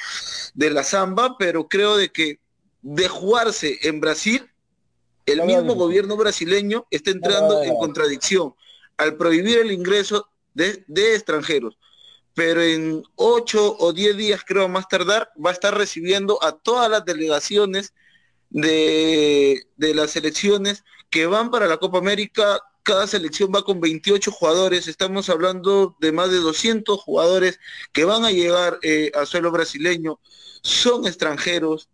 [0.54, 2.40] de la samba, pero creo de que
[2.82, 4.50] de jugarse en Brasil,
[5.26, 8.56] el mismo gobierno brasileño está entrando en contradicción
[8.98, 11.78] al prohibir el ingreso de, extranjeros.
[12.34, 16.90] Pero en ocho o diez días, creo más tardar, va a estar recibiendo a todas
[16.90, 17.94] las delegaciones
[18.52, 24.32] de, de las selecciones que van para la Copa América cada selección va con 28
[24.32, 27.60] jugadores, estamos hablando de más de 200 jugadores
[27.92, 30.20] que van a llegar eh, a suelo brasileño,
[30.62, 31.90] son extranjeros.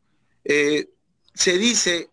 [0.45, 0.89] Eh,
[1.33, 2.09] se dice,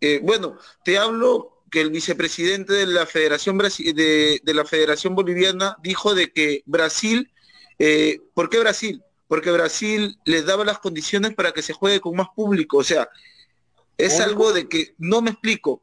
[0.00, 5.76] eh, bueno, te hablo que el vicepresidente de la Federación, de, de la Federación Boliviana
[5.82, 7.30] dijo de que Brasil,
[8.32, 9.02] ¿por qué Brasil?
[9.26, 13.10] Porque Brasil les daba las condiciones para que se juegue con más público, o sea,
[13.98, 15.82] es algo de que no me explico.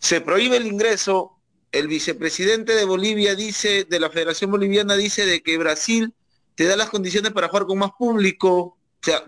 [0.00, 1.38] Se prohíbe el ingreso,
[1.70, 6.14] el vicepresidente de Bolivia dice, de la Federación Boliviana dice de que Brasil
[6.54, 9.22] te da las condiciones para jugar con más público, o sea,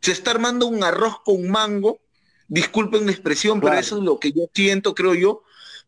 [0.00, 2.00] se está armando un arroz con mango,
[2.48, 5.42] disculpen la expresión, pero eso es lo que yo siento, creo yo,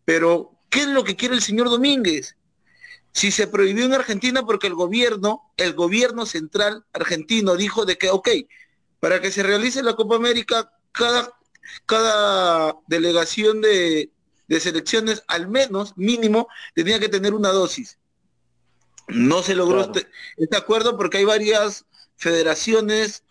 [0.04, 2.36] pero ¿qué es lo que quiere el señor Domínguez?
[3.12, 8.10] Si se prohibió en Argentina porque el gobierno, el gobierno central argentino dijo de que,
[8.10, 8.28] ok,
[8.98, 11.34] para que se realice la Copa América, cada
[11.86, 14.10] cada delegación de,
[14.60, 17.98] selecciones, al menos mínimo, tenía que tener una dosis.
[19.08, 21.84] No se logró este, este, acuerdo porque hay varias
[22.16, 23.24] federaciones,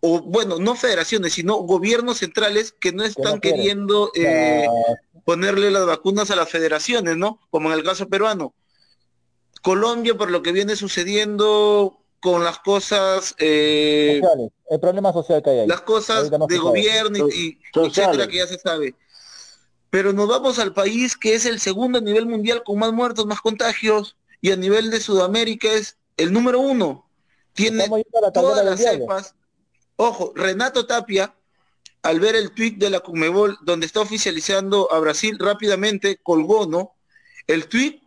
[0.00, 4.66] o bueno, no federaciones, sino gobiernos centrales que no están queriendo eh,
[5.24, 7.38] ponerle las vacunas a las federaciones, ¿no?
[7.50, 8.54] Como en el caso peruano.
[9.62, 14.18] Colombia, por lo que viene sucediendo, con las cosas eh,
[14.70, 15.66] el problema social que hay ahí.
[15.66, 18.94] las cosas de gobierno y, etcétera que ya se sabe.
[19.90, 23.26] Pero nos vamos al país que es el segundo a nivel mundial con más muertos
[23.26, 27.06] más contagios y a nivel de Sudamérica es el número uno.
[27.52, 27.84] Tiene
[28.32, 29.34] todas las cepas.
[29.96, 31.34] Ojo Renato Tapia
[32.00, 36.94] al ver el tweet de la Comebol donde está oficializando a Brasil rápidamente colgó no
[37.46, 38.00] el tweet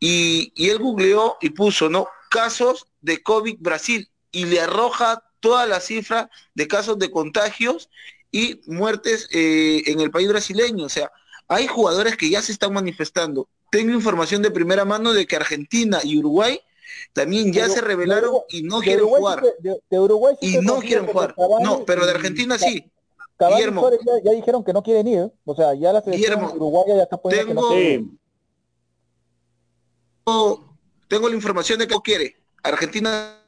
[0.00, 5.66] y, y él googleó y puso no casos de COVID Brasil y le arroja toda
[5.66, 7.90] la cifra de casos de contagios
[8.32, 10.86] y muertes eh, en el país brasileño.
[10.86, 11.12] O sea,
[11.46, 13.48] hay jugadores que ya se están manifestando.
[13.70, 16.60] Tengo información de primera mano de que Argentina y Uruguay
[17.12, 19.42] también ya se revelaron y no quieren jugar.
[19.60, 21.34] De, Uruguay y no quieren jugar.
[21.36, 22.90] no, pero de Argentina sí.
[23.38, 23.90] Guillermo,
[24.24, 25.32] ya, dijeron que no quieren ir.
[25.44, 27.68] O sea, ya la selección Uruguaya ya está poniendo
[30.24, 30.76] tengo,
[31.08, 32.36] tengo la información de que no quiere.
[32.64, 33.40] Argentina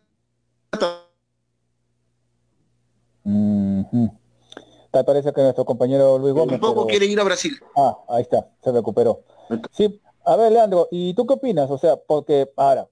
[4.91, 6.61] Tal parece que nuestro compañero Luis Gómez.
[6.61, 7.59] Tampoco quiere ir a Brasil.
[7.77, 9.25] Ah, ahí está, se recuperó.
[9.73, 11.71] Sí, a ver, Leandro, ¿y tú qué opinas?
[11.71, 12.89] O sea, porque ahora,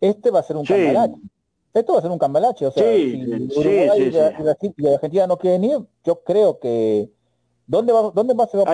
[0.00, 1.14] este va a ser un cambalache.
[1.72, 4.12] Esto va a ser un cambalache, o sea, si Uruguay
[4.76, 7.12] y, Argentina no quieren ir, yo creo que
[7.64, 8.64] ¿dónde va, dónde va a ser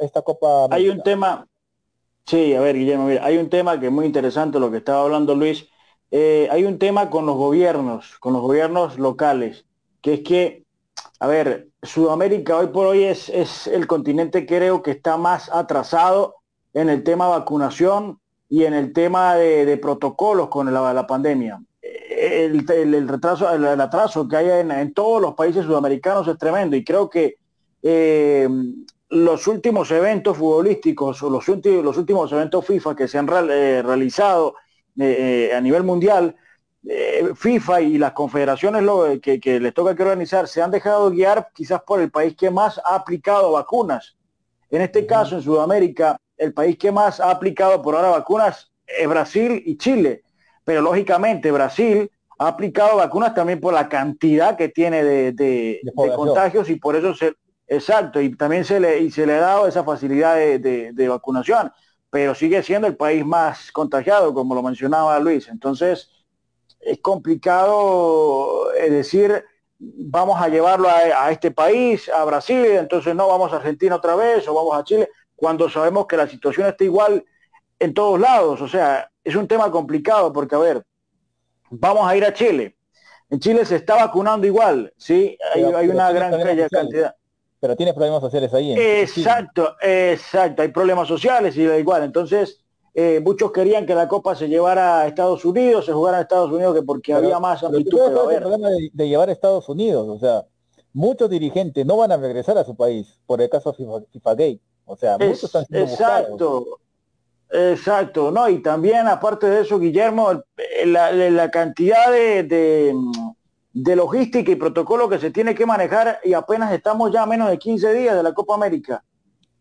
[0.00, 0.68] esta Copa?
[0.70, 1.48] hay un tema,
[2.26, 5.02] sí, a ver, Guillermo, mira, hay un tema que es muy interesante lo que estaba
[5.02, 5.66] hablando Luis,
[6.10, 9.64] eh, hay un tema con los gobiernos, con los gobiernos locales,
[10.00, 10.64] que es que,
[11.20, 16.36] a ver, Sudamérica hoy por hoy es, es el continente creo que está más atrasado
[16.74, 18.18] en el tema vacunación
[18.48, 21.60] y en el tema de, protocolos con la, la pandemia.
[21.82, 26.84] El, el, retraso, el, atraso que hay en, todos los países sudamericanos es tremendo y
[26.84, 27.36] creo que
[27.82, 28.48] eh,
[29.08, 33.82] los últimos eventos futbolísticos o los, últimos, los últimos eventos FIFA que se han eh,
[33.82, 34.54] realizado
[35.00, 36.36] eh, a nivel mundial,
[36.86, 41.48] eh, FIFA y las confederaciones lo, que, les toca que organizar se han dejado guiar
[41.54, 44.16] quizás por el país que más ha aplicado vacunas.
[44.70, 49.08] En este caso, en Sudamérica, el país que más ha aplicado por ahora vacunas es
[49.08, 50.22] Brasil y Chile.
[50.64, 56.76] Pero lógicamente Brasil ha aplicado vacunas también por la cantidad que tiene de, contagios y
[56.76, 57.34] por eso se,
[57.66, 61.72] exacto, y también se le, y se le ha dado esa facilidad de vacunación
[62.10, 65.48] pero sigue siendo el país más contagiado, como lo mencionaba Luis.
[65.48, 66.10] Entonces,
[66.80, 69.44] es complicado es decir,
[69.78, 74.46] vamos a llevarlo a, este país, a Brasil, entonces no vamos a Argentina otra vez
[74.48, 77.24] o vamos a Chile, cuando sabemos que la situación está igual
[77.78, 78.60] en todos lados.
[78.60, 80.84] O sea, es un tema complicado porque, a ver,
[81.70, 82.76] vamos a ir a Chile.
[83.30, 85.38] En Chile se está vacunando igual, ¿sí?
[85.54, 86.32] Hay, hay una gran
[86.68, 87.14] cantidad
[87.60, 88.72] pero tiene problemas sociales ahí.
[88.72, 92.02] exacto, exacto, hay problemas sociales y da igual.
[92.02, 96.22] Entonces, eh, muchos querían que la Copa se llevara a Estados Unidos, se jugara a
[96.22, 97.98] Estados Unidos, que porque había más amplitud.
[98.04, 100.46] Pero el problema de, llevar a Estados Unidos, o sea,
[100.92, 104.60] muchos dirigentes no van a regresar a su país por el caso FIFA, FIFA Gate.
[104.86, 106.66] O sea, muchos están siendo Exacto.
[107.52, 110.44] Exacto, no, y también aparte de eso, Guillermo,
[110.84, 112.94] la, la cantidad de, de,
[113.72, 117.58] logística y protocolo que se tiene que manejar y apenas estamos ya a menos de
[117.58, 119.04] 15 días de la Copa América.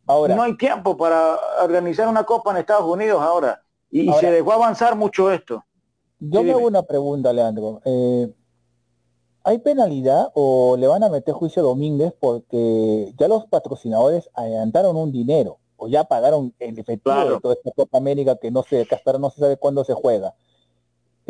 [0.07, 4.53] Ahora, no hay tiempo para organizar una Copa en Estados Unidos ahora y, se dejó
[4.53, 5.63] avanzar mucho esto.
[6.19, 7.81] Yo me hago una pregunta, Leandro.
[7.85, 8.33] Eh,
[9.43, 14.97] ¿Hay penalidad o le van a meter juicio a Domínguez porque ya los patrocinadores adelantaron
[14.97, 15.59] un dinero?
[15.79, 19.29] o ya pagaron el efectivo de toda esta Copa América que no se hasta no
[19.29, 20.35] se sabe cuándo se juega.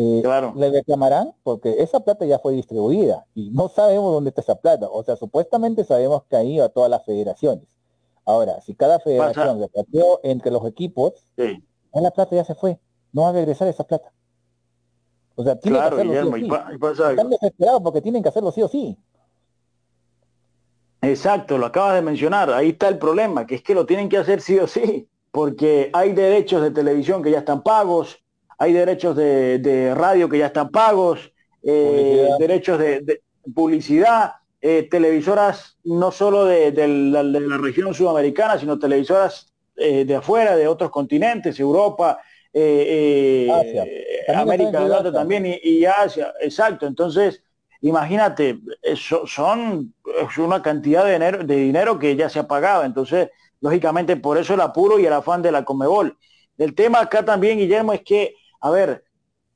[0.01, 0.53] Eh, claro.
[0.55, 4.87] Le reclamarán porque esa plata ya fue distribuida y no sabemos dónde está esa plata.
[4.89, 7.67] O sea, supuestamente sabemos que ahí a todas las federaciones.
[8.23, 11.61] Ahora, si cada federación repartió entre los equipos, sí.
[11.91, 12.79] la plata ya se fue.
[13.11, 14.13] No va a regresar esa plata.
[15.35, 16.49] O sea, tiene que hacerlo sí o sí.
[17.09, 18.97] Están desesperados porque tienen que hacerlo sí o sí.
[21.01, 22.49] Exacto, lo acabas de mencionar.
[22.51, 25.89] Ahí está el problema, que es que lo tienen que hacer sí o sí, porque
[25.91, 28.23] hay derechos de televisión que ya están pagos,
[28.59, 31.31] hay derechos de, radio que ya están pagos,
[31.63, 33.21] eh, derechos de,
[33.55, 40.67] publicidad, eh, televisoras no solo de, la, región sudamericana, sino televisoras eh, de afuera, de
[40.67, 42.19] otros continentes, Europa,
[44.35, 46.33] América del Norte también y, y Asia.
[46.41, 46.85] Exacto.
[46.85, 47.41] Entonces,
[47.81, 49.93] imagínate, eso son
[50.29, 52.83] es una cantidad de dinero, de dinero que ya se ha pagado.
[52.83, 53.29] Entonces,
[53.61, 56.17] lógicamente, por eso el apuro y el afán de la Comebol.
[56.57, 59.03] El tema acá también, Guillermo, es que, a ver,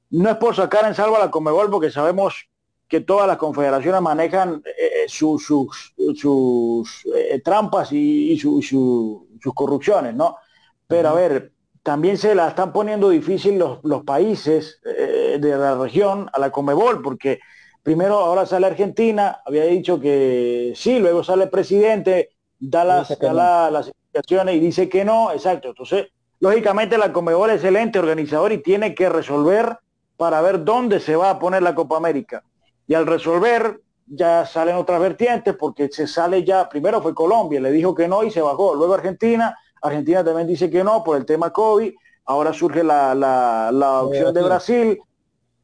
[0.09, 2.47] no es por sacar en salvo a la Comebol porque sabemos
[2.87, 10.37] que todas las confederaciones manejan eh, sus, sus, eh, trampas y, sus corrupciones, ¿no?
[10.85, 15.75] Pero a ver, también se la están poniendo difícil los, los países eh, de la
[15.75, 17.39] región a la Comebol porque
[17.81, 23.87] primero ahora sale Argentina, había dicho que sí, luego sale el presidente, da las, las
[23.87, 25.69] explicaciones y dice que no, exacto.
[25.69, 26.07] Entonces,
[26.43, 29.77] lógicamente la Comebol es el ente organizador y tiene que resolver
[30.17, 32.43] para ver dónde se va a poner la Copa América.
[32.85, 37.71] Y al resolver, ya salen otras vertientes porque se sale ya, primero fue Colombia, le
[37.71, 38.75] dijo que no y se bajó.
[38.75, 41.93] Luego Argentina, Argentina también dice que no por el tema COVID.
[42.25, 44.99] Ahora surge la, la, la opción de Brasil.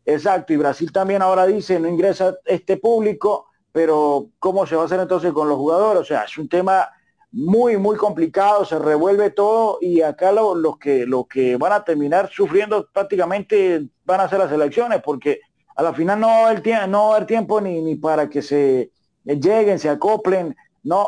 [0.05, 4.85] Exacto, y Brasil también ahora dice, no ingresa este público, pero ¿cómo se va a
[4.85, 6.03] hacer entonces con los jugadores?
[6.03, 6.87] O sea, es un tema
[7.31, 12.29] muy, muy complicado, se revuelve todo y acá los que, lo que van a terminar
[12.31, 15.41] sufriendo prácticamente van a ser las elecciones, porque
[15.75, 18.41] a la final no va a haber, tiempo, no haber tiempo ni, ni para que
[18.41, 18.91] se
[19.23, 21.07] lleguen, se acoplen, no,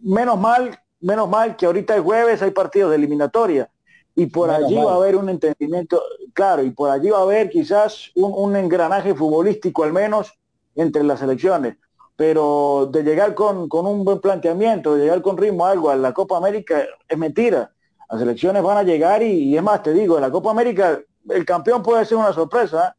[0.00, 3.70] menos mal, menos mal que ahorita es jueves hay partidos de eliminatoria
[4.14, 6.02] y por allí va a haber un entendimiento,
[6.34, 10.34] claro, y por allí va a haber quizás un, engranaje futbolístico al menos
[10.74, 11.76] entre las elecciones.
[12.16, 16.12] Pero de llegar con, un buen planteamiento, de llegar con ritmo a algo a la
[16.12, 17.72] Copa América es mentira.
[18.10, 21.44] Las elecciones van a llegar y, es más, te digo, en la Copa América el
[21.44, 22.96] campeón puede ser una sorpresa.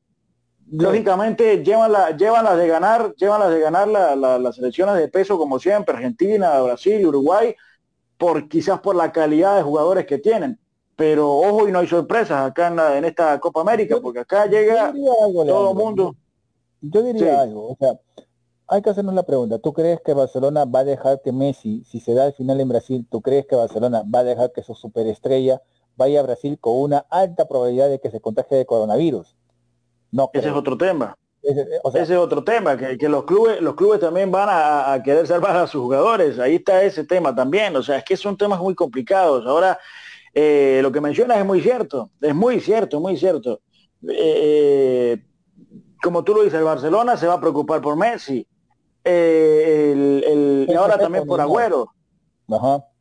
[0.71, 5.37] Lógicamente llevan, la, llevan las de ganar, llevan las de ganar las elecciones de peso
[5.37, 7.55] como siempre, Argentina, Brasil, Uruguay,
[8.17, 10.57] por quizás por la calidad de jugadores que tienen
[11.01, 15.71] pero ojo y no hay sorpresas acá en, esta Copa América, porque acá llega todo
[15.71, 16.15] el mundo.
[16.79, 17.93] Yo diría algo, o sea,
[18.71, 21.99] hay que hacernos la pregunta, ¿tú crees que Barcelona va a dejar que Messi, si
[21.99, 24.73] se da el final en Brasil, ¿tú crees que Barcelona va a dejar que su
[24.75, 25.61] superestrella
[25.97, 29.35] vaya a Brasil con una alta probabilidad de que se contagie de coronavirus?
[30.11, 30.29] No.
[30.33, 31.17] Ese es otro tema.
[31.43, 35.57] Ese, es otro tema, que, los clubes, los clubes también van a, a, querer salvar
[35.57, 36.39] a sus jugadores.
[36.39, 37.75] Ahí está ese tema también.
[37.75, 39.45] O sea, es que son temas muy complicados.
[39.47, 39.79] Ahora,
[40.33, 43.59] eh, lo que mencionas es muy cierto, es muy cierto, muy cierto.
[44.07, 45.21] Eh,
[46.01, 48.47] como tú lo dices, el Barcelona se va a preocupar por Messi.
[49.03, 51.87] Eh, el, y ahora también por Agüero.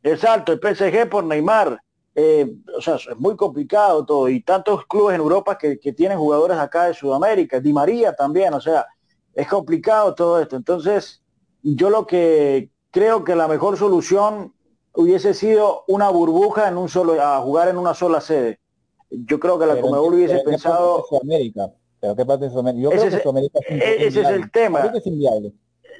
[0.03, 1.81] Exacto, el PSG por Neymar.
[2.15, 4.29] o sea, es muy complicado todo.
[4.29, 7.59] Y tantos clubes en Europa que, que, tienen jugadores acá de Sudamérica.
[7.59, 8.85] Di María también, o sea,
[9.33, 10.55] es complicado todo esto.
[10.55, 11.21] Entonces,
[11.61, 14.53] yo lo que creo que la mejor solución
[14.93, 18.59] hubiese sido una burbuja en un solo, a jugar en una sola sede.
[19.09, 21.05] Yo creo que la Comebol hubiese pensado.
[21.21, 21.69] América?
[21.99, 22.83] ¿Pero qué parte de Sudamérica?
[22.83, 24.91] Yo creo que Sudamérica es ese es el tema.
[24.93, 25.53] Es inviable.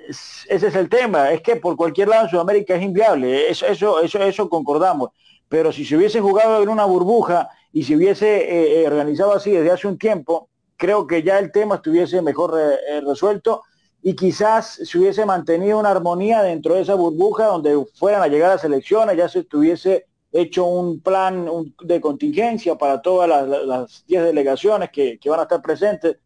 [0.07, 4.01] Ese es el tema, es que por cualquier lado en Sudamérica es inviable, eso, eso,
[4.01, 5.09] eso, eso concordamos.
[5.47, 9.51] Pero si se hubiese jugado en una burbuja y se hubiese eh, eh, organizado así
[9.51, 13.63] desde hace un tiempo, creo que ya el tema estuviese mejor eh, resuelto
[14.01, 18.51] y quizás se hubiese mantenido una armonía dentro de esa burbuja donde fueran a llegar
[18.51, 21.47] las elecciones, ya se estuviese hecho un plan
[21.81, 23.29] de contingencia para todas
[23.67, 26.17] las 10 delegaciones que, van a estar presentes.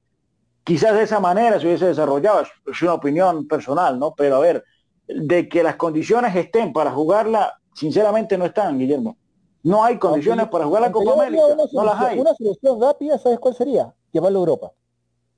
[0.66, 4.16] Quizás de esa manera se hubiese desarrollado, es una opinión personal, ¿no?
[4.16, 4.64] Pero a ver,
[5.08, 9.16] de que las condiciones estén para jugarla, sinceramente no están, Guillermo.
[9.64, 12.20] No hay condiciones para jugar la Copa América, no las hay.
[12.20, 13.94] Una solución rápida, ¿sabes cuál sería?
[14.12, 14.72] Llevarlo a Europa.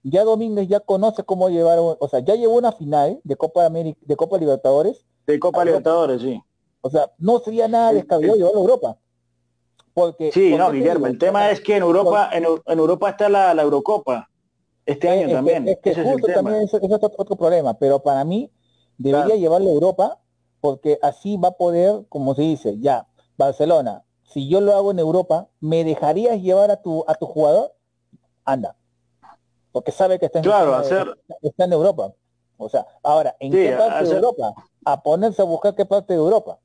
[0.03, 3.99] Ya Domínguez ya conoce cómo llevar, o sea, ya llevó una final de Copa América,
[4.01, 5.05] de Copa Libertadores.
[5.25, 6.41] De Copa Libertadores, sí.
[6.81, 8.97] O sea, no sería nada descabellado llevarlo a Europa.
[9.93, 12.45] Porque, sí, no, Guillermo, el tema es que en Europa, en,
[12.79, 14.29] Europa está la, Eurocopa.
[14.87, 15.67] Este año también.
[15.67, 18.49] Es que justo también es, es otro, problema, pero para mí
[18.97, 20.19] debería llevarlo a Europa
[20.61, 23.05] porque así va a poder, como se dice, ya,
[23.37, 27.73] Barcelona, si yo lo hago en Europa, ¿me dejarías llevar a tu a tu jugador?
[28.45, 28.77] Anda,
[29.73, 30.81] porque sabe que está en, claro,
[31.41, 32.13] está en Europa.
[32.55, 34.53] O sea, ahora, ¿en qué parte de Europa?
[34.85, 36.59] A ponerse a buscar qué parte de Europa.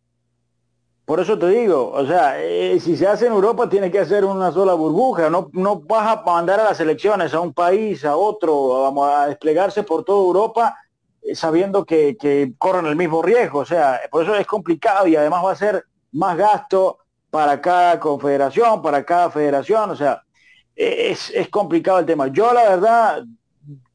[1.05, 4.25] Por eso te digo, o sea, eh, si se hace en Europa tiene que hacer
[4.25, 8.17] una sola burbuja, no, no vas a mandar a las elecciones a un país, a
[8.17, 10.77] otro, vamos a desplegarse por toda Europa
[11.23, 15.45] eh, sabiendo que, corren el mismo riesgo, o sea, por eso es complicado y además
[15.45, 16.99] va a ser más gasto
[17.31, 20.23] para cada confederación, para cada federación, o sea,
[20.75, 22.29] es, complicado el tema.
[22.29, 23.25] Yo la verdad,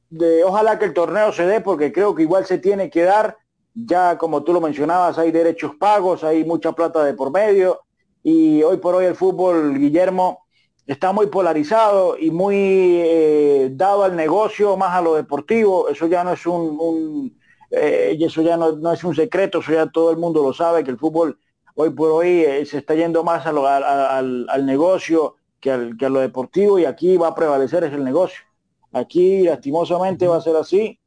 [0.10, 3.38] de, ojalá que el torneo se dé porque creo que igual se tiene que dar,
[3.86, 7.82] ya como tú lo mencionabas, hay derechos pagos, hay mucha plata de por medio
[8.24, 10.46] y hoy por hoy el fútbol, Guillermo,
[10.86, 16.24] está muy polarizado y muy eh, dado al negocio, más a lo deportivo, eso ya
[16.24, 17.38] no es un,
[17.72, 20.92] eh, eso ya no, es un secreto, eso ya todo el mundo lo sabe, que
[20.92, 21.40] el fútbol
[21.76, 26.80] hoy por hoy eh, se está yendo más al, al negocio, que, a lo deportivo
[26.80, 28.42] y aquí va a prevalecer es el negocio.
[28.92, 31.00] Aquí lastimosamente va a ser así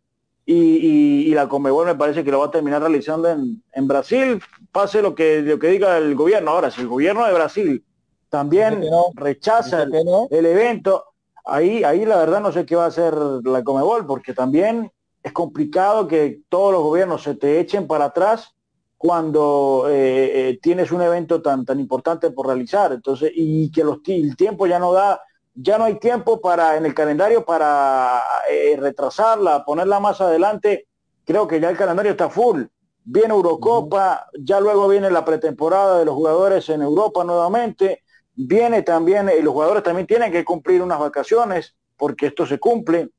[0.52, 4.42] y, la Conmebol me parece que lo va a terminar realizando en, Brasil,
[4.72, 6.50] pase lo que, lo que diga el gobierno.
[6.50, 7.84] Ahora, si el gobierno de Brasil
[8.28, 8.84] también
[9.14, 9.92] rechaza el,
[10.30, 11.04] el, evento,
[11.44, 14.90] ahí, ahí la verdad no sé qué va a hacer la Comebol, porque también
[15.22, 18.54] es complicado que todos los gobiernos se te echen para atrás
[18.96, 22.92] cuando eh, eh, tienes un evento tan, tan importante por realizar.
[22.92, 25.22] Entonces, y que los, el tiempo ya no da,
[25.62, 30.86] ya no hay tiempo para en el calendario para eh, retrasarla, ponerla más adelante.
[31.24, 32.64] Creo que ya el calendario está full.
[33.04, 38.02] Viene Eurocopa, ya luego viene la pretemporada de los jugadores en Europa nuevamente.
[38.34, 43.10] Viene también, y los jugadores también tienen que cumplir unas vacaciones porque esto se cumple.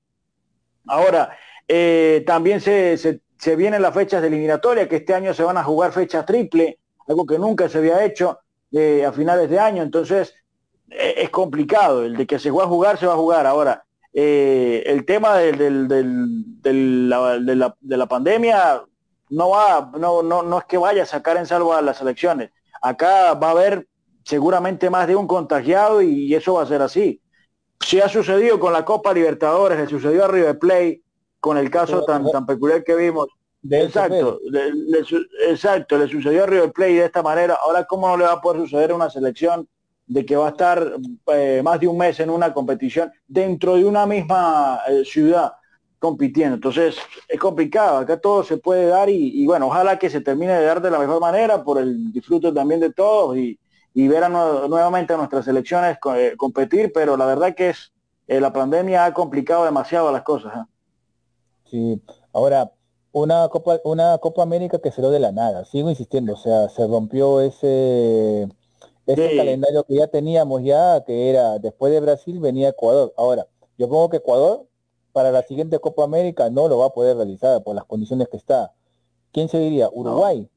[0.87, 1.37] Ahora,
[2.25, 5.63] también se, se, se vienen las fechas de eliminatoria, que este año se van a
[5.63, 8.39] jugar fecha triple, algo que nunca se había hecho
[8.71, 10.40] eh, a finales de año, entonces eh,
[10.91, 13.47] es complicado, el de que se va a jugar, se va a jugar.
[13.47, 13.83] Ahora,
[14.13, 18.83] eh, el tema del, de, la, pandemia
[19.29, 22.51] no va, no, no, no es que vaya a sacar en salvo a las elecciones.
[22.81, 23.87] Acá va a haber
[24.23, 27.21] seguramente más de un contagiado y eso va a ser así.
[27.79, 31.01] Si ha sucedido con la Copa Libertadores, le sucedió a River Plate,
[31.39, 33.27] con el caso tan, tan peculiar que vimos.
[33.69, 34.71] exacto, le,
[35.49, 37.57] exacto, le sucedió a River Plate de esta manera.
[37.65, 39.67] Ahora, ¿cómo no le va a poder suceder a una selección
[40.07, 40.93] de que va a estar
[41.33, 45.53] eh, más de un mes en una competición dentro de una misma eh, ciudad
[45.99, 46.55] compitiendo?
[46.55, 46.97] Entonces,
[47.27, 47.97] es complicado.
[47.97, 50.99] Acá todo se puede dar y, bueno, ojalá que se termine de dar de la
[50.99, 53.57] mejor manera por el disfrute también de todos y,
[53.93, 57.91] ver a nuevamente a nuestras selecciones eh, competir, pero la verdad que es
[58.27, 60.53] la pandemia ha complicado demasiado las cosas.
[61.65, 62.01] Sí,
[62.33, 62.71] ahora,
[63.11, 66.69] una Copa, una Copa América que se lo de la nada, sigo insistiendo, o sea,
[66.69, 68.47] se rompió ese,
[69.05, 73.13] ese calendario que ya teníamos ya, que era después de Brasil venía Ecuador.
[73.17, 73.47] Ahora,
[73.77, 74.65] yo pongo que Ecuador
[75.11, 78.37] para la siguiente Copa América no lo va a poder realizar por las condiciones que
[78.37, 78.73] está.
[79.31, 79.89] ¿Quién se diría?
[79.91, 80.49] Uruguay.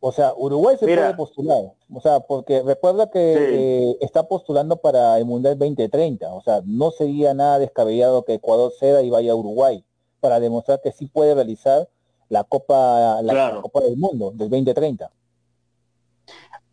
[0.00, 1.72] O sea, Uruguay se puede postular.
[1.92, 6.32] O sea, porque recuerda que eh, está postulando para el Mundial 2030.
[6.34, 9.84] O sea, no sería nada descabellado que Ecuador ceda y vaya a Uruguay
[10.20, 11.88] para demostrar que sí puede realizar
[12.28, 15.10] la Copa, la, Copa del Mundo del 2030.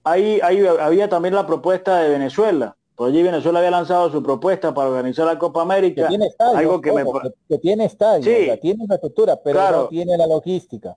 [0.06, 2.78] Ahí, ahí había también la propuesta de Venezuela.
[2.96, 6.04] Por allí Venezuela había lanzado su propuesta para organizar la Copa América.
[6.04, 7.04] Que tiene estadio, algo que, me...
[7.58, 10.96] tiene estadio, sí, tiene infraestructura, pero no tiene la logística.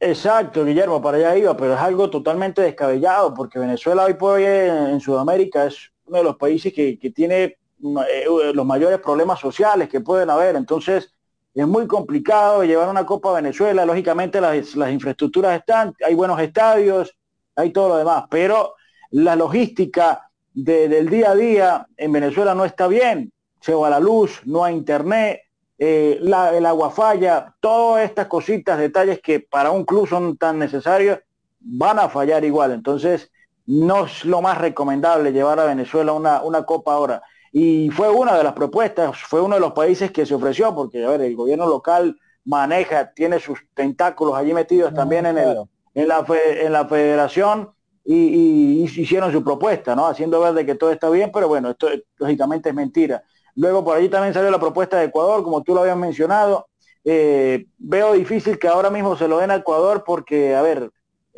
[0.00, 4.44] Exacto, Guillermo, para allá iba, pero es algo totalmente descabellado, porque Venezuela hoy por hoy
[4.44, 7.44] en, Sudamérica es uno de los países que, que tiene
[7.84, 10.56] eh, los mayores problemas sociales que pueden haber.
[10.56, 11.14] Entonces,
[11.54, 17.16] es muy complicado llevar una Copa a Venezuela, lógicamente las, infraestructuras están, hay buenos estadios,
[17.56, 18.74] hay todo lo demás, pero
[19.10, 24.40] la logística del día a día en Venezuela no está bien, se va la luz,
[24.44, 25.40] no hay internet,
[25.78, 31.18] eh, el agua falla, todas estas cositas, detalles que para un club son tan necesarios,
[31.60, 32.72] van a fallar igual.
[32.72, 33.30] Entonces,
[33.66, 37.22] no es lo más recomendable llevar a Venezuela una, una copa ahora.
[37.52, 41.04] Y fue una de las propuestas, fue uno de los países que se ofreció, porque
[41.04, 45.56] a ver, el gobierno local maneja, tiene sus tentáculos allí metidos también en, el,
[45.94, 46.24] en, la,
[46.60, 47.70] en la federación
[48.04, 50.06] y, hicieron su propuesta, ¿no?
[50.06, 51.88] Haciendo ver de que todo está bien, pero bueno, esto
[52.18, 53.22] lógicamente es mentira.
[53.54, 56.66] Luego por allí también salió la propuesta de Ecuador, como tú lo habías mencionado.
[57.04, 60.90] Eh, veo difícil que ahora mismo se lo den a Ecuador porque, a ver,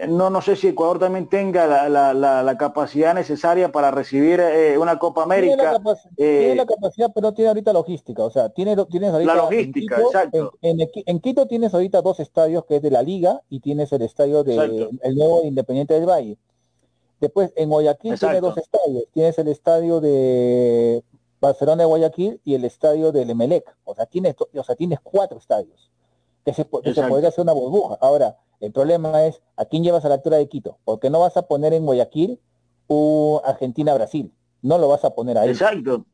[0.09, 4.77] no, no sé si Ecuador también tenga la, la, la, capacidad necesaria para recibir eh,
[4.77, 5.57] una Copa América.
[5.57, 8.23] Tiene la, eh, capacidad, pero no tiene ahorita logística.
[8.23, 12.67] O sea, tiene, tienes ahorita la logística, en Quito, En, Quito tienes ahorita dos estadios
[12.67, 16.37] que es de la Liga y tienes el estadio de el nuevo Independiente del Valle.
[17.19, 19.05] Después en Guayaquil tienes dos estadios.
[19.15, 21.03] Tienes el estadio de
[21.41, 23.75] Barcelona de Guayaquil y el estadio del Emelec.
[23.85, 25.91] O sea, tienes, o sea, tienes cuatro estadios
[26.47, 27.99] que se, que se podría hacer una burbuja.
[28.01, 31.37] Ahora, el problema es a quién llevas a la altura de Quito, porque no vas
[31.37, 32.41] a poner en Guayaquil
[32.87, 34.33] un Argentina-Brasil,
[34.63, 35.49] no lo vas a poner ahí.
[35.49, 36.07] Exacto,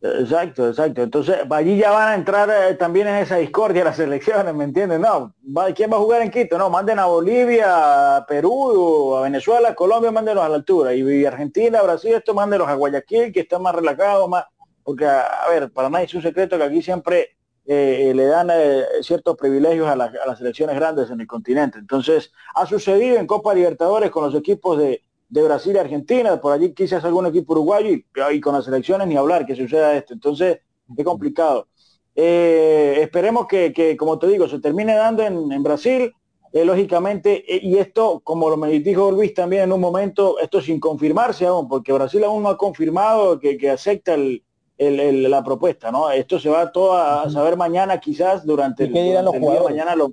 [0.00, 1.02] exacto, exacto.
[1.02, 5.00] Entonces, allí ya van a entrar eh, también en esa discordia las elecciones, ¿me entienden?
[5.00, 5.34] No,
[5.74, 6.56] ¿quién va a jugar en Quito?
[6.56, 10.94] No, manden a Bolivia, a Perú, a Venezuela, Colombia, mándenlos a la altura.
[10.94, 14.44] Y Argentina, Brasil, esto mándenlos a Guayaquil, que está más relajado, más...
[14.84, 17.30] Porque, a ver, para nadie es un secreto que aquí siempre
[17.66, 21.78] eh, le dan eh, ciertos privilegios a, las elecciones grandes en el continente.
[21.78, 26.72] Entonces, ha sucedido en Copa Libertadores con los equipos de, Brasil y Argentina, por allí
[26.74, 27.90] quizás algún equipo uruguayo
[28.30, 30.12] y, con las elecciones ni hablar que suceda esto.
[30.12, 30.60] Entonces,
[30.96, 31.66] es complicado.
[32.14, 36.12] Eh, esperemos que, como te digo, se termine dando en, Brasil,
[36.52, 41.46] lógicamente, y esto, como lo me dijo Luis también en un momento, esto sin confirmarse
[41.46, 44.44] aún, porque Brasil aún no ha confirmado que, que acepta el,
[44.76, 46.10] el, la propuesta, ¿no?
[46.10, 50.12] Esto se va todo a saber mañana, quizás durante el, día mañana lo.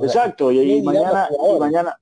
[0.00, 1.98] Exacto, y, mañana, y mañana.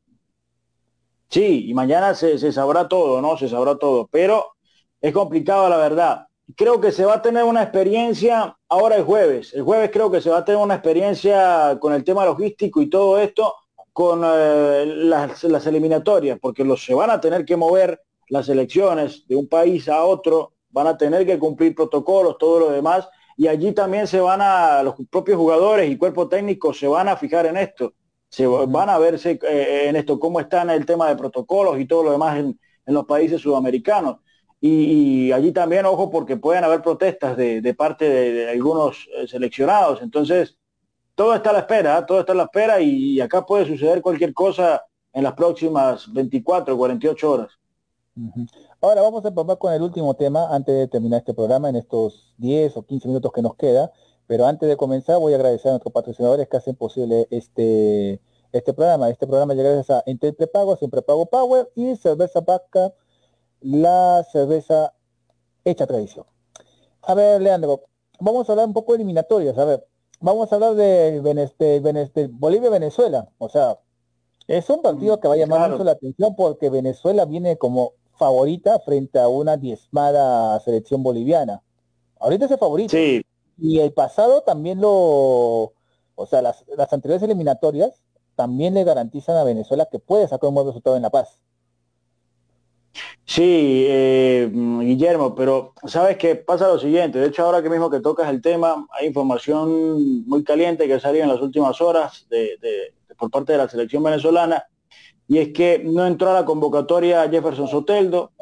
[1.29, 3.37] Sí, y mañana se, se, sabrá todo, ¿no?
[3.37, 4.55] Se sabrá todo, pero
[5.01, 6.27] es complicado la verdad.
[6.57, 9.55] Creo que se va a tener una experiencia ahora el jueves.
[9.55, 12.91] El jueves creo que se va a tener una experiencia con el tema logístico y
[12.91, 13.55] todo esto
[13.93, 19.27] con eh, las, las eliminatorias, porque los, se van a tener que mover las elecciones
[19.29, 23.49] de un país a otro van a tener que cumplir protocolos, todo lo demás, y
[23.49, 27.47] allí también se van a, los propios jugadores y cuerpo técnico se van a fijar
[27.47, 27.95] en esto,
[28.29, 32.05] se van a verse eh, en esto, cómo están el tema de protocolos y todo
[32.05, 34.17] lo demás en, los países sudamericanos.
[34.61, 40.03] Y, allí también, ojo, porque pueden haber protestas de, parte de, algunos eh, seleccionados.
[40.03, 40.59] Entonces,
[41.15, 42.05] todo está a la espera, ¿eh?
[42.07, 46.77] todo está a la espera y, acá puede suceder cualquier cosa en las próximas 24,
[46.77, 47.59] 48 horas.
[48.83, 52.33] Ahora vamos a empezar con el último tema antes de terminar este programa en estos
[52.39, 53.93] 10 o 15 minutos que nos queda.
[54.27, 58.23] Pero antes de comenzar voy a agradecer a nuestros patrocinadores que hacen posible este,
[58.53, 59.11] este programa.
[59.11, 62.95] Este programa llega gracias a Intel Prepago, Siempre Pago Power y Cerveza Vaca,
[63.61, 64.95] la cerveza
[65.63, 66.25] hecha tradición.
[67.03, 67.83] A ver, Leandro,
[68.19, 69.59] vamos a hablar un poco de eliminatorias.
[69.59, 69.87] A ver,
[70.21, 73.29] vamos a hablar de, de Bolivia-Venezuela.
[73.37, 73.79] O sea,
[74.47, 78.79] es un partido que va a llamar mucho la atención porque Venezuela viene como favorita
[78.81, 81.63] frente a una diezmada selección boliviana.
[82.21, 82.91] Ahorita es el favorito.
[82.91, 83.25] Sí.
[83.59, 84.93] Y el pasado también lo,
[86.15, 88.03] o sea, las, las anteriores eliminatorias
[88.37, 91.41] también le garantizan a Venezuela que puede sacar un buen resultado en La Paz.
[93.25, 97.19] Sí, eh, Guillermo, pero sabes que pasa lo siguiente.
[97.19, 101.23] De hecho, ahora que mismo que tocas el tema, hay información muy caliente que salió
[101.23, 102.59] en las últimas horas de,
[103.17, 104.65] por parte de la selección venezolana
[105.31, 108.33] y es que no entró a la convocatoria Jefferson Soteldo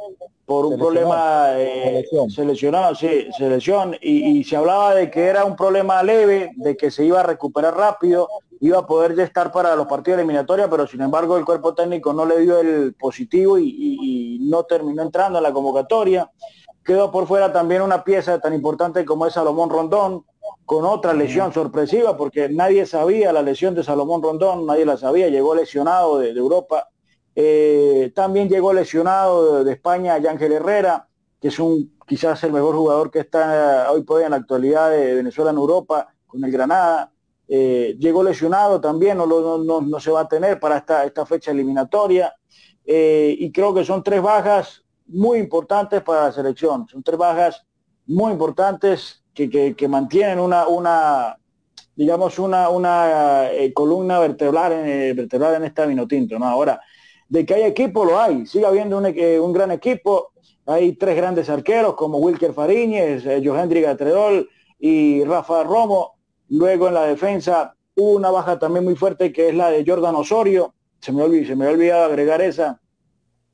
[0.46, 2.02] por un problema eh,
[2.34, 7.04] seleccionado, sí, selección, y, se hablaba de que era un problema leve, de que se
[7.04, 8.26] iba a recuperar rápido,
[8.60, 12.14] iba a poder ya estar para los partidos eliminatorios, pero sin embargo el cuerpo técnico
[12.14, 16.30] no le dio el positivo y, no terminó entrando en la convocatoria.
[16.82, 20.24] Quedó por fuera también una pieza tan importante como es Salomón Rondón,
[20.64, 25.28] con otra lesión sorpresiva, porque nadie sabía la lesión de Salomón Rondón, nadie la sabía,
[25.28, 26.88] llegó lesionado de, Europa.
[27.34, 31.08] Eh, también llegó lesionado de, España Ángel Herrera,
[31.40, 34.90] que es un quizás el mejor jugador que está hoy por hoy en la actualidad
[34.90, 37.12] de Venezuela en Europa, con el Granada.
[37.46, 41.50] Eh, llegó lesionado también, no, no, no, se va a tener para esta, esta fecha
[41.50, 42.34] eliminatoria.
[42.84, 46.86] Eh, y creo que son tres bajas muy importantes para la selección.
[46.88, 47.66] Son tres bajas
[48.06, 51.38] muy importantes que, mantienen una, una,
[51.94, 56.46] digamos, una, una eh, columna vertebral en, eh, vertebral en esta Vinotinto, ¿no?
[56.46, 56.80] Ahora,
[57.28, 60.32] de que hay equipo, lo hay, sigue habiendo un, eh, un gran equipo,
[60.66, 66.16] hay tres grandes arqueros como Wilker Fariñez, Johendri Gatredol y Rafa Romo,
[66.48, 70.16] luego en la defensa hubo una baja también muy fuerte que es la de Jordan
[70.16, 72.80] Osorio, se me, olvidó, se me ha olvidado agregar esa,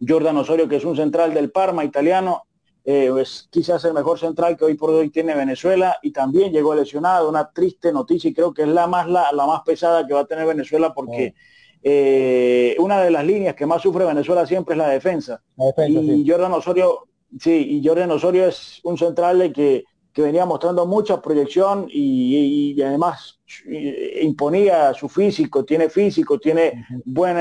[0.06, 2.44] Jordan Osorio que es un central del Parma italiano,
[2.86, 6.74] eh, es quizás el mejor central que hoy por hoy tiene Venezuela y también llegó
[6.74, 10.20] lesionado, una triste noticia y creo que es la más, la, más pesada que va
[10.20, 11.34] a tener Venezuela porque
[11.82, 15.42] eh, una de las líneas que más sufre Venezuela siempre es la defensa.
[15.88, 17.08] y Jordan Osorio,
[17.40, 23.40] sí, y Jordan Osorio es un central que, que venía mostrando mucha proyección y, además
[23.66, 27.38] eh, imponía su físico, tiene físico, tiene buen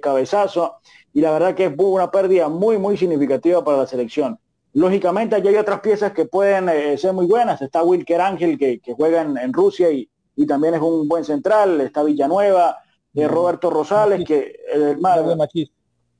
[0.00, 0.76] cabezazo.
[1.12, 4.38] Y la verdad que es una pérdida muy, muy significativa para la selección.
[4.72, 7.60] Lógicamente aquí hay otras piezas que pueden eh, ser muy buenas.
[7.60, 10.08] Está Wilker Ángel que, juega en, Rusia y,
[10.46, 11.80] también es un buen central.
[11.80, 12.78] Está Villanueva,
[13.14, 15.70] eh, Roberto Rosales, que el Darwin Machís.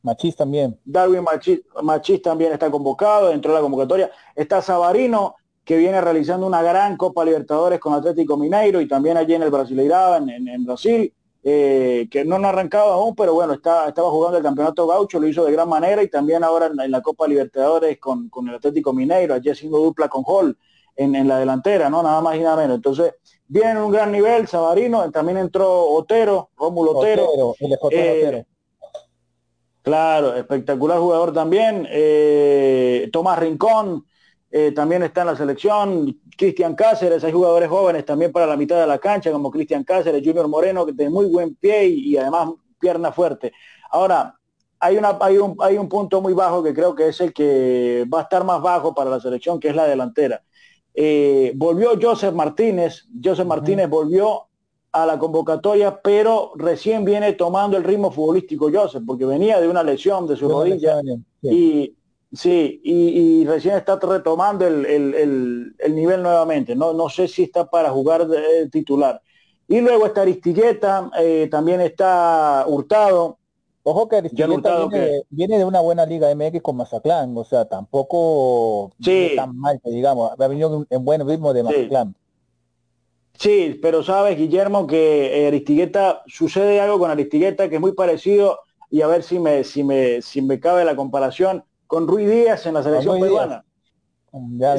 [0.02, 0.78] Machís también.
[0.84, 1.24] Darwin
[1.82, 4.10] Machís, también está convocado dentro de la convocatoria.
[4.34, 9.34] Está Sabarino, que viene realizando una gran Copa Libertadores con Atlético Mineiro y también allí
[9.34, 11.12] en el Brasileirao, en Brasil.
[11.42, 15.26] Eh, que no han arrancado aún, pero bueno, está, estaba jugando el campeonato gaucho, lo
[15.26, 18.92] hizo de gran manera y también ahora en, la Copa Libertadores con, con, el Atlético
[18.92, 20.58] Mineiro, allí haciendo dupla con Hall
[20.96, 22.02] en, en, la delantera, ¿no?
[22.02, 22.76] Nada más y nada menos.
[22.76, 23.14] Entonces,
[23.48, 27.54] viene en un gran nivel, Sabarino, también entró Otero, Rómulo Otero.
[27.90, 28.44] Eh,
[29.80, 31.86] claro, espectacular jugador también.
[31.90, 34.04] Eh, Tomás Rincón,
[34.52, 38.80] eh, también está en la selección, Cristian Cáceres, hay jugadores jóvenes también para la mitad
[38.80, 42.50] de la cancha, como Cristian Cáceres, Junior Moreno, que tiene muy buen pie y, además
[42.80, 43.52] pierna fuerte.
[43.90, 44.34] Ahora,
[44.80, 48.06] hay, una, hay, un, hay un punto muy bajo que creo que es el que
[48.12, 50.42] va a estar más bajo para la selección, que es la delantera.
[50.94, 54.46] Eh, volvió Joseph Martínez, Joseph Martínez volvió
[54.90, 59.84] a la convocatoria, pero recién viene tomando el ritmo futbolístico Joseph, porque venía de una
[59.84, 61.00] lesión de su rodilla
[61.42, 61.94] y
[62.32, 66.76] Sí, y, recién está retomando el, nivel nuevamente.
[66.76, 69.20] No, no sé si está para jugar de, titular.
[69.66, 73.38] Y luego está Aristigueta, eh, también está Hurtado.
[73.82, 74.86] Ojo que Aristigueta
[75.30, 79.32] viene, de una buena liga MX con Mazatlán, o sea, tampoco sí.
[79.34, 82.14] tan mal digamos, ha venido en buen ritmo de Mazatlán.
[83.38, 83.78] Sí.
[83.80, 88.58] pero sabes, Guillermo, que eh, Aristigueta, sucede algo con Aristigueta que es muy parecido,
[88.90, 92.64] y a ver si me, si me, si me cabe la comparación, con Ruiz Díaz
[92.66, 93.64] en la selección peruana.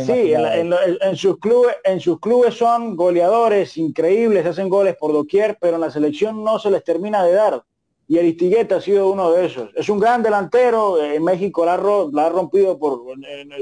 [0.05, 5.75] Sí, en, sus clubes, en sus clubes son goleadores increíbles, hacen goles por doquier, pero
[5.75, 7.65] en la selección no se les termina de dar.
[8.07, 9.71] Y Aristigueta ha sido uno de esos.
[9.75, 13.03] Es un gran delantero, en México la, ha rompido por,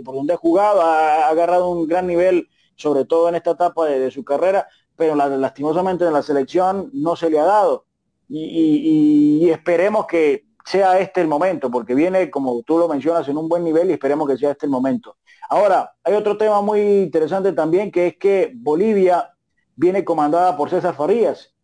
[0.06, 4.12] por donde ha jugado, ha, agarrado un gran nivel, sobre todo en esta etapa de,
[4.12, 7.86] su carrera, pero lastimosamente en la selección no se le ha dado.
[8.28, 13.50] y esperemos que sea este el momento, porque viene, como tú lo mencionas, en un
[13.50, 15.18] buen nivel y esperemos que sea este el momento.
[15.50, 19.34] Ahora, hay otro tema muy interesante también, que es que Bolivia
[19.76, 21.56] viene comandada por César Farías.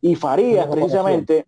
[0.00, 1.44] Y Farías, precisamente,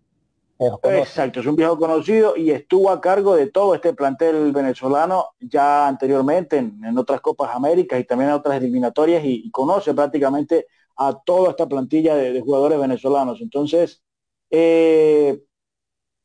[0.82, 5.86] exacto, es un viejo conocido y estuvo a cargo de todo este plantel venezolano ya
[5.86, 11.50] anteriormente en, otras Copas Américas y también en otras eliminatorias y, conoce prácticamente a toda
[11.50, 13.40] esta plantilla de, de jugadores venezolanos.
[13.40, 14.02] Entonces,
[14.50, 15.44] eh,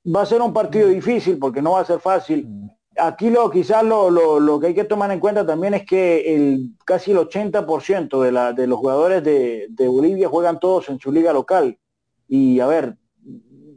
[0.06, 2.48] va a ser un partido difícil porque no va a ser fácil.
[2.98, 6.72] Aquí lo quizás lo, lo, que hay que tomar en cuenta también es que el
[6.86, 11.12] casi el 80% de, la, de los jugadores de, de, Bolivia juegan todos en su
[11.12, 11.78] liga local.
[12.28, 12.98] Y a ver,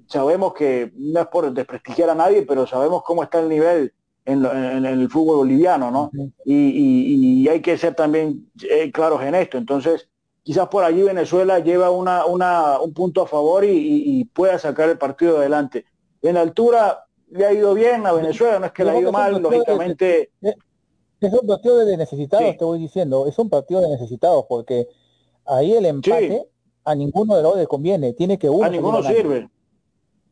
[0.07, 3.95] sabemos que no es por desprestigiar a nadie, pero sabemos cómo está el nivel
[4.25, 6.11] en, en, el fútbol boliviano, ¿no?
[6.45, 9.59] y, y, hay que ser también eh, claros en esto.
[9.59, 10.09] Entonces,
[10.43, 14.89] quizás por allí Venezuela lleva una, una, un punto a favor y, y pueda sacar
[14.89, 15.87] el partido adelante
[16.23, 19.41] en altura le ha ido bien a Venezuela, no es que le ha ido mal,
[19.41, 20.31] lógicamente.
[20.41, 24.89] es un partido de necesitados, te voy diciendo, es un partido de necesitados, porque
[25.47, 26.49] ahí el empate
[26.85, 28.65] a ninguno de los le conviene, tiene que uno.
[28.65, 29.49] A ninguno sirve.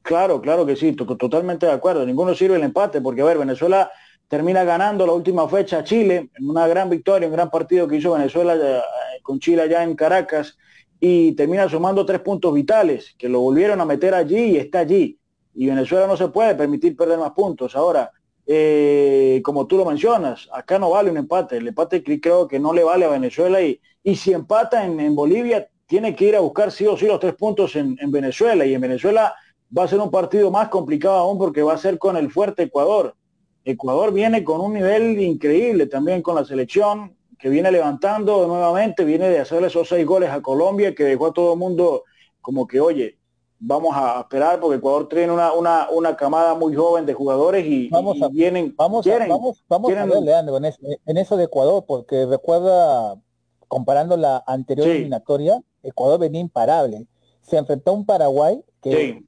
[0.02, 2.04] Claro, claro que sí, totalmente de acuerdo.
[2.06, 3.90] Ninguno sirve el empate, porque a ver, Venezuela
[4.28, 7.96] termina ganando la última fecha a Chile, en una gran victoria, un gran partido que
[7.96, 8.80] hizo Venezuela eh,
[9.22, 10.56] con Chile allá en Caracas,
[10.98, 15.19] y termina sumando tres puntos vitales, que lo volvieron a meter allí y está allí
[15.60, 17.76] y Venezuela no se puede permitir perder más puntos.
[17.76, 18.10] Ahora,
[18.46, 21.58] eh, como tú lo mencionas, acá no vale un empate.
[21.58, 23.78] El empate creo que no le vale a Venezuela y,
[24.16, 27.76] si empata en, Bolivia, tiene que ir a buscar sí o sí los tres puntos
[27.76, 28.64] en, Venezuela.
[28.64, 29.34] Y en Venezuela
[29.76, 32.62] va a ser un partido más complicado aún porque va a ser con el fuerte
[32.62, 33.14] Ecuador.
[33.62, 39.28] Ecuador viene con un nivel increíble también con la selección, que viene levantando nuevamente, viene
[39.28, 42.04] de hacer esos seis goles a Colombia, que dejó a todo el mundo
[42.40, 43.19] como que, oye,
[43.60, 47.88] vamos a esperar porque Ecuador tiene una, una, una camada muy joven de jugadores y,
[47.90, 52.26] vamos a, vienen vamos a, vamos, vamos a ver Leandro en, eso, de Ecuador porque
[52.26, 53.20] recuerda
[53.68, 57.06] comparando la anterior eliminatoria Ecuador venía imparable.
[57.42, 59.22] Se enfrentó a un Paraguay que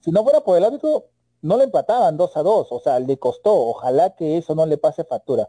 [0.00, 1.06] si no fuera por el árbitro
[1.42, 3.54] no le empataban 2 a 2 o sea le costó.
[3.54, 5.48] Ojalá que eso no le pase factura.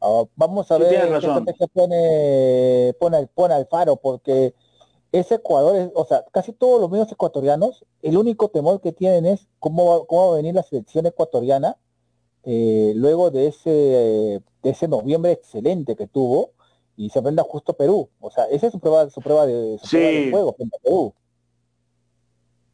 [0.00, 4.54] Ah, vamos a ver qué se pone, pone, pone al faro, porque
[5.12, 9.26] ese Ecuador, es, o sea, casi todos los medios ecuatorianos, el único temor que tienen
[9.26, 11.76] es cómo va, cómo va a venir la selección ecuatoriana
[12.44, 16.52] eh, luego de ese, de ese noviembre excelente que tuvo
[16.96, 18.08] y se aprenda justo Perú.
[18.20, 19.96] O sea, esa es su prueba, su prueba de, su
[20.30, 21.14] juego frente a Perú.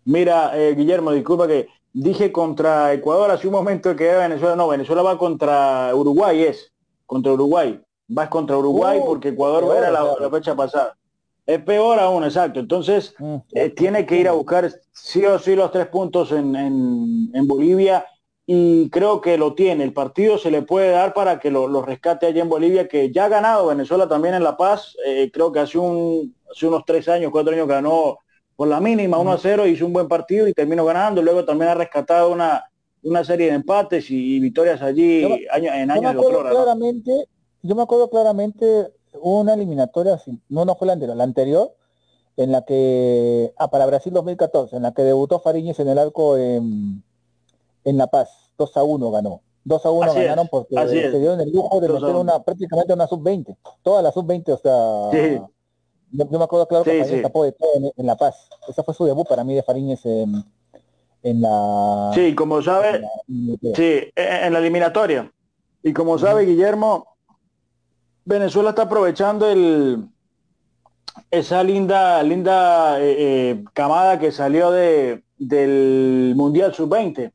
[0.05, 4.55] Mira, eh, Guillermo, disculpa que dije contra Ecuador hace un momento que era Venezuela.
[4.55, 6.73] No, Venezuela va contra Uruguay, es
[7.07, 7.81] contra Uruguay.
[8.09, 10.97] Vas contra Uruguay uh, porque Ecuador era la, fecha pasada.
[11.47, 12.59] Es peor aún, exacto.
[12.59, 16.57] Entonces, mm, eh, tiene que ir a buscar sí o sí los tres puntos en,
[16.57, 18.05] en, Bolivia
[18.45, 19.85] y creo que lo tiene.
[19.85, 23.27] El partido se le puede dar para que lo, rescate allá en Bolivia, que ya
[23.27, 24.97] ha ganado Venezuela también en La Paz.
[25.07, 28.19] Eh, creo que hace, un, hace unos tres años, cuatro años ganó
[28.57, 31.23] por la mínima, 1 a 0, hizo un buen partido y terminó ganando.
[31.23, 32.65] Luego también ha rescatado una,
[33.03, 35.23] una serie de empates y, victorias allí
[35.55, 36.51] en años de otrora.
[36.51, 37.29] Claramente,
[37.63, 38.89] Yo me acuerdo claramente
[39.21, 41.75] una eliminatoria, no, no fue la anterior, la anterior,
[42.37, 46.37] en la que, ah, para Brasil 2014, en la que debutó Fariñez en el arco
[46.37, 47.03] en,
[47.85, 49.41] en La Paz, 2 a 1 ganó.
[49.65, 53.57] 2 a 1 ganaron porque se dieron el lujo de meter una, prácticamente una sub-20.
[53.83, 55.49] Toda la sub-20, o sea,
[56.13, 58.49] yo, me acuerdo claro que sí, tapó de todo en, La Paz.
[58.69, 60.45] Esa fue su debut para mí de Fariñez en,
[61.23, 62.13] en la...
[62.15, 63.03] Sí, como sabe,
[63.75, 65.33] sí, en la eliminatoria.
[65.83, 67.16] Y como sabe Guillermo,
[68.27, 70.09] Venezuela está aprovechando el
[71.31, 77.33] esa linda, linda eh, eh, camada que salió de, del Mundial Sub-20,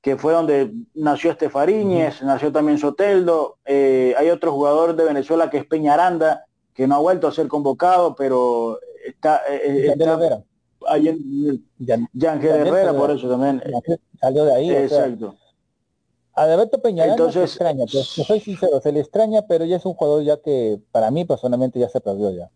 [0.00, 3.58] que fue donde nació Estefariñez, nació también Soteldo.
[3.64, 7.48] Eh, hay otro jugador de Venezuela que es Peñaranda, que no ha vuelto a ser
[7.48, 9.98] convocado, pero está, eh, en
[12.60, 13.62] Herrera, por eso también.
[14.20, 14.70] Salió de ahí.
[14.70, 15.34] Exacto.
[16.36, 19.86] A Alberto Peñaranda Entonces, se extraña, pero, soy sincero, se le extraña, pero ya es
[19.86, 22.50] un jugador ya que para mí personalmente ya se perdió ya.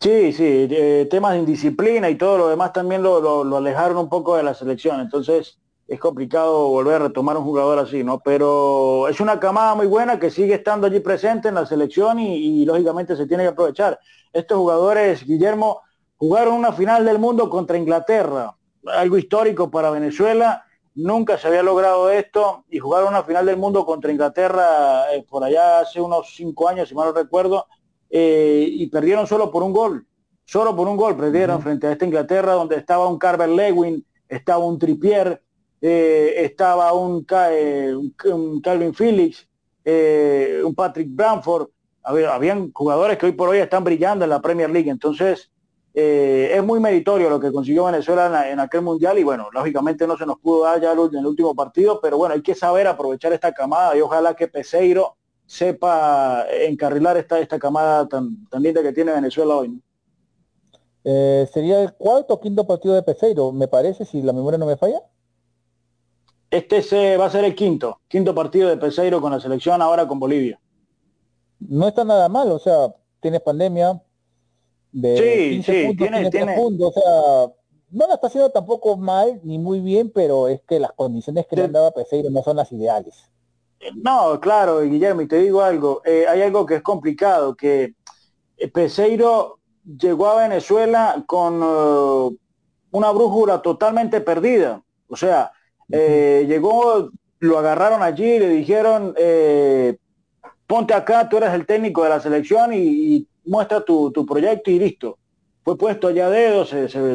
[0.00, 3.96] Sí, sí, eh, temas de indisciplina y todo lo demás también lo, lo, lo, alejaron
[3.96, 5.00] un poco de la selección.
[5.00, 5.58] Entonces,
[5.88, 8.20] es complicado volver a retomar un jugador así, ¿no?
[8.20, 12.64] Pero es una camada muy buena que sigue estando allí presente en la selección y,
[12.64, 13.98] lógicamente se tiene que aprovechar.
[14.32, 15.82] Estos jugadores, Guillermo,
[16.16, 18.56] jugaron una final del mundo contra Inglaterra,
[18.86, 20.65] algo histórico para Venezuela,
[20.96, 25.44] nunca se había logrado esto y jugaron una final del mundo contra Inglaterra eh, por
[25.44, 27.66] allá hace unos cinco años, si mal no recuerdo,
[28.10, 30.06] eh, y perdieron solo por un gol,
[30.44, 34.64] solo por un gol perdieron frente a esta Inglaterra donde estaba un Carver Lewin, estaba
[34.64, 35.42] un Tripier,
[35.82, 39.46] eh, estaba un, eh, un, Calvin Phillips,
[40.64, 41.68] un Patrick Bramford,
[42.02, 45.50] había, habían jugadores que hoy por hoy están brillando en la Premier League, entonces
[45.98, 50.26] es muy meritorio lo que consiguió Venezuela en, aquel mundial y bueno, lógicamente no se
[50.26, 53.52] nos pudo dar ya en el último partido, pero bueno, hay que saber aprovechar esta
[53.52, 55.16] camada y ojalá que Peseiro
[55.46, 59.80] sepa encarrilar esta, esta camada tan, tan linda que tiene Venezuela hoy.
[61.02, 64.76] sería el cuarto o quinto partido de Peseiro, me parece, si la memoria no me
[64.76, 65.00] falla.
[66.50, 70.06] Este se, va a ser el quinto, quinto partido de Peseiro con la selección ahora
[70.06, 70.60] con Bolivia.
[71.58, 74.02] No está nada mal, o sea, tienes pandemia
[74.96, 76.56] de sí, sí, tiene, tiene...
[76.58, 77.54] o sea,
[77.90, 81.56] no la está haciendo tampoco mal ni muy bien, pero es que las condiciones que
[81.56, 83.30] le han dado a Peseiro no son las ideales.
[83.94, 87.94] No, claro, Guillermo, y te digo algo, eh, hay algo que es complicado, que
[88.56, 92.34] eh, Peseiro llegó a Venezuela con uh,
[92.90, 94.82] una brújula totalmente perdida.
[95.08, 95.52] O sea,
[95.92, 99.98] eh, llegó, lo agarraron allí, le dijeron, eh,
[100.66, 105.18] ponte acá, tú eres el técnico de la selección y, muestra tu, proyecto y listo.
[105.64, 106.64] Fue puesto allá dedo,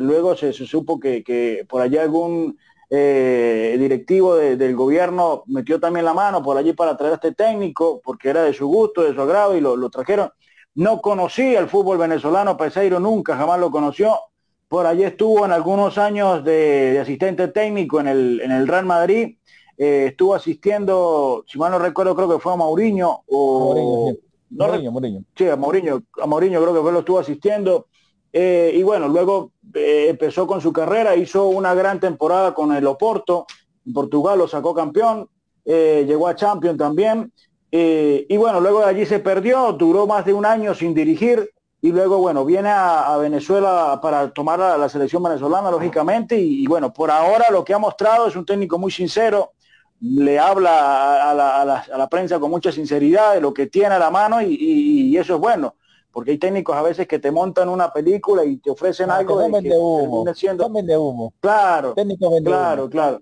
[0.01, 2.57] luego se, supo que, por allá algún
[2.89, 8.01] eh, directivo del gobierno metió también la mano por allí para traer a este técnico,
[8.03, 10.29] porque era de su gusto, de su agrado, y lo, lo trajeron.
[10.75, 14.17] No conocía el fútbol venezolano, Peseiro nunca, jamás lo conoció
[14.71, 19.35] por allí estuvo en algunos años de, asistente técnico en el, en el Real Madrid.
[19.77, 23.19] Eh, estuvo asistiendo, si mal no recuerdo, creo que fue a Mauriño.
[23.27, 24.19] O, Sí,
[25.49, 27.87] a Mauriño, a Mauriño creo que fue lo estuvo asistiendo.
[28.33, 32.85] Eh, y bueno, luego eh, empezó con su carrera, hizo una gran temporada con el
[32.87, 33.45] Oporto,
[33.85, 35.27] en Portugal lo sacó campeón,
[35.65, 37.31] llegó a Champions también.
[37.71, 41.49] y bueno, luego de allí se perdió, duró más de un año sin dirigir,
[41.83, 47.09] y luego, bueno, viene a, Venezuela para tomar la selección venezolana, lógicamente, y, bueno, por
[47.09, 49.53] ahora lo que ha mostrado es un técnico muy sincero,
[50.01, 53.99] le habla a la, a la, prensa con mucha sinceridad de lo que tiene a
[53.99, 55.75] la mano y, eso es bueno,
[56.11, 59.37] porque hay técnicos a veces que te montan una película y te ofrecen ah, algo
[59.39, 61.33] de, que humo, de humo.
[61.39, 61.93] Claro,
[62.43, 63.21] claro, claro,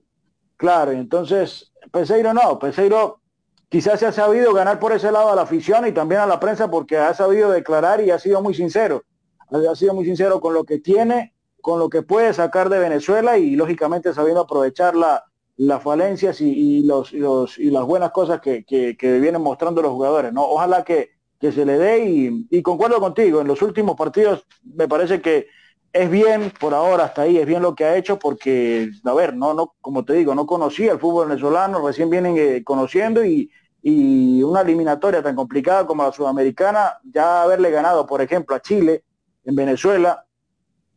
[0.56, 0.94] claro.
[0.94, 3.20] Y entonces, Peseiro no, Peseiro
[3.68, 6.40] quizás se ha sabido ganar por ese lado a la afición y también a la
[6.40, 9.04] prensa porque ha sabido declarar y ha sido muy sincero.
[9.50, 13.38] Ha sido muy sincero con lo que tiene, con lo que puede sacar de Venezuela
[13.38, 15.29] y lógicamente sabiendo aprovechar la,
[15.60, 18.64] las falencias y, los, y, las buenas cosas que,
[19.02, 20.32] vienen mostrando los jugadores.
[20.32, 20.44] ¿no?
[20.44, 25.22] Ojalá que, se le dé y, y, concuerdo contigo, en los últimos partidos me parece
[25.22, 25.48] que
[25.92, 29.36] es bien por ahora hasta ahí, es bien lo que ha hecho porque, a ver,
[29.36, 33.52] no, no, como te digo, no conocía el fútbol venezolano, recién vienen eh, conociendo y,
[33.82, 39.04] y una eliminatoria tan complicada como la sudamericana, ya haberle ganado, por ejemplo, a Chile
[39.44, 40.26] en Venezuela,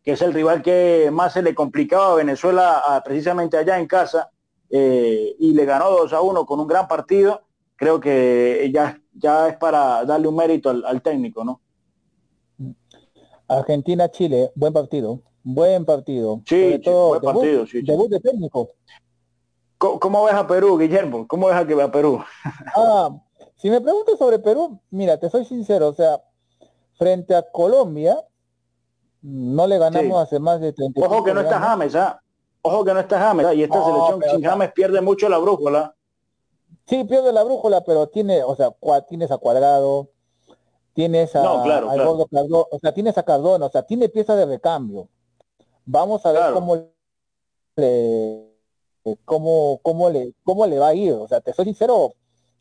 [0.05, 4.31] que es el rival que más se le complicaba a Venezuela precisamente allá en casa,
[4.75, 7.43] eh, y le ganó 2 a 1 con un gran partido,
[7.77, 11.61] creo que ya, ya es para darle un mérito al, técnico, ¿no?
[13.47, 16.41] Argentina-Chile, buen partido, buen partido.
[16.47, 18.71] Sí, buen partido, sí, debut de técnico.
[19.77, 21.27] ¿Cómo, ves a Perú, Guillermo?
[21.29, 22.23] ¿Cómo ves a que va a Perú?
[22.75, 23.11] ah,
[23.57, 26.23] si me preguntas sobre Perú, mira, te soy sincero, o sea,
[26.95, 28.17] frente a Colombia,
[29.21, 32.23] no le ganamos hace más de 30 Ojo que no está James, ¿ah?
[32.63, 35.95] Ojo que no está James, y esta selección sin James pierde mucho la brújula.
[36.87, 38.75] Sí, pierde la brújula, pero tiene, o sea,
[39.09, 40.11] tienes a Cuadrado,
[40.95, 41.89] tienes a, no, claro,
[42.71, 45.09] o sea, tienes a Cardona, o sea, tiene piezas de recambio.
[45.85, 46.77] Vamos a ver cómo
[47.77, 48.53] le
[49.05, 51.13] eh, cómo, cómo, le, cómo le va a ir.
[51.13, 52.15] O sea, te soy sincero,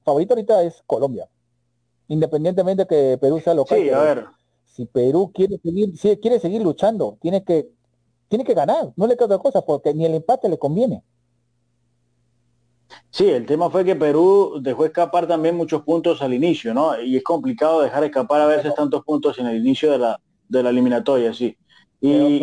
[0.03, 1.29] favorito ahorita es Colombia.
[2.07, 3.79] Independientemente que Perú sea local.
[3.79, 4.25] Sí, a ver.
[4.65, 7.69] Si Perú quiere seguir, si quiere seguir luchando, tiene que,
[8.31, 11.03] tiene que ganar, no le queda otra cosa, porque ni el empate le conviene.
[13.09, 16.99] Sí, el tema fue que Perú dejó escapar también muchos puntos al inicio, ¿no?
[17.01, 20.63] Y es complicado dejar escapar a veces tantos puntos en el inicio de la, de
[20.63, 21.57] la eliminatoria, sí.
[21.99, 22.39] Y,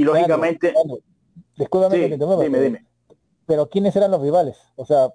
[0.00, 0.72] lógicamente...
[2.38, 2.86] dime, dime
[3.46, 4.56] pero ¿quiénes eran los rivales?
[4.76, 5.12] O sea,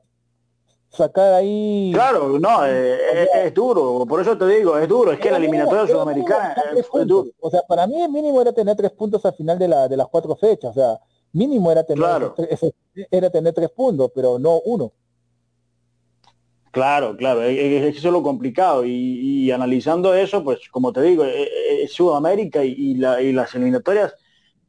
[0.97, 1.91] sacar ahí...
[1.93, 5.87] Claro, no, eh, es, duro, por eso te digo, es duro, es que la eliminatoria
[5.87, 7.29] sudamericana es, duro.
[7.39, 9.95] O sea, para mí el mínimo era tener tres puntos al final de, la, de
[9.95, 10.99] las cuatro fechas, o sea,
[11.31, 12.73] mínimo era tener, tres,
[13.11, 14.91] era tener tres puntos, pero no uno.
[16.71, 21.35] Claro, claro, es, eso es lo complicado y, analizando eso, pues como te digo, es,
[21.35, 24.13] e, es Sudamérica y, la, y las eliminatorias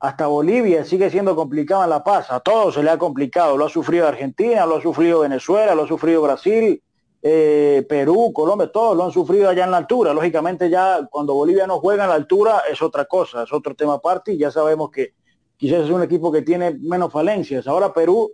[0.01, 3.65] hasta Bolivia sigue siendo complicada en La Paz, a todos se le ha complicado, lo
[3.65, 6.81] ha sufrido Argentina, lo ha sufrido Venezuela, lo ha sufrido Brasil,
[7.21, 10.15] eh, Perú, Colombia, todos lo han sufrido allá en la altura.
[10.15, 13.95] Lógicamente ya cuando Bolivia no juega en la altura es otra cosa, es otro tema
[13.95, 15.15] aparte y ya sabemos que
[15.57, 17.67] quizás es un equipo que tiene menos falencias.
[17.67, 18.31] Ahora Perú,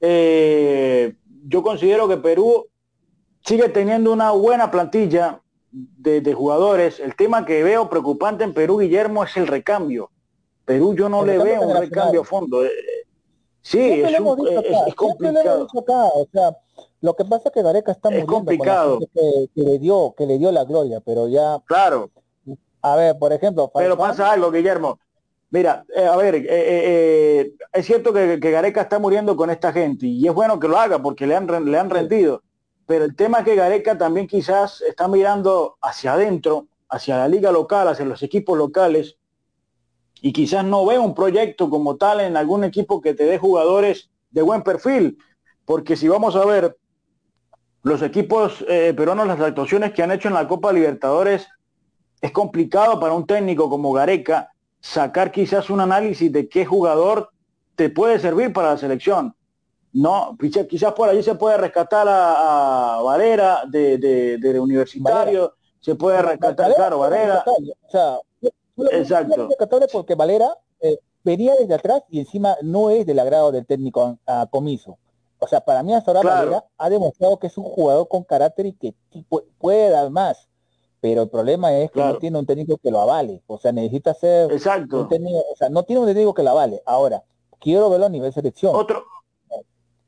[0.00, 1.14] eh,
[1.46, 2.66] yo considero que Perú
[3.44, 5.40] sigue teniendo una buena plantilla
[5.70, 6.98] de, de jugadores.
[6.98, 10.10] El tema que veo preocupante en Perú, Guillermo, es el recambio
[10.64, 12.64] Perú yo no le veo un recambio a fondo.
[12.64, 12.70] Eh,
[13.60, 14.16] sí, es,
[14.94, 15.66] complicado.
[16.14, 16.56] o sea,
[17.00, 19.00] lo que pasa es que Gareca está muy complicado.
[19.12, 21.60] Que, le dio, que le dio la gloria, pero ya.
[21.66, 22.10] Claro.
[22.82, 23.70] A ver, por ejemplo.
[23.74, 24.98] Pero pasa algo, Guillermo.
[25.50, 30.26] Mira, eh, a ver, eh, es cierto que, Gareca está muriendo con esta gente y
[30.26, 32.42] es bueno que lo haga porque le han, le han rendido.
[32.86, 37.50] Pero el tema es que Gareca también quizás está mirando hacia adentro, hacia la liga
[37.50, 39.16] local, hacia los equipos locales,
[40.24, 44.08] y quizás no ve un proyecto como tal en algún equipo que te dé jugadores
[44.30, 45.18] de buen perfil,
[45.66, 46.78] porque si vamos a ver
[47.82, 51.46] los equipos eh, peruanos, las actuaciones que han hecho en la Copa Libertadores,
[52.22, 54.50] es complicado para un técnico como Gareca
[54.80, 57.28] sacar quizás un análisis de qué jugador
[57.76, 59.36] te puede servir para la selección.
[59.92, 67.00] No, quizás por allí se puede rescatar a, Varera de, universitario, se puede rescatar, claro,
[67.00, 67.44] Varera.
[68.76, 69.48] Exacto.
[69.92, 74.46] Porque Valera eh, venía desde atrás y encima no es del agrado del técnico a,
[74.50, 74.98] Comiso.
[75.38, 78.66] O sea, para mí hasta ahora Valera ha demostrado que es un jugador con carácter
[78.66, 78.94] y que
[79.58, 80.48] puede dar más.
[81.00, 83.42] Pero el problema es que no tiene un técnico que lo avale.
[83.46, 85.02] O sea, necesita ser Exacto.
[85.02, 86.82] o sea, no tiene un técnico que lo avale.
[86.86, 87.22] Ahora,
[87.60, 88.74] quiero verlo a nivel selección.
[88.74, 89.04] Otro,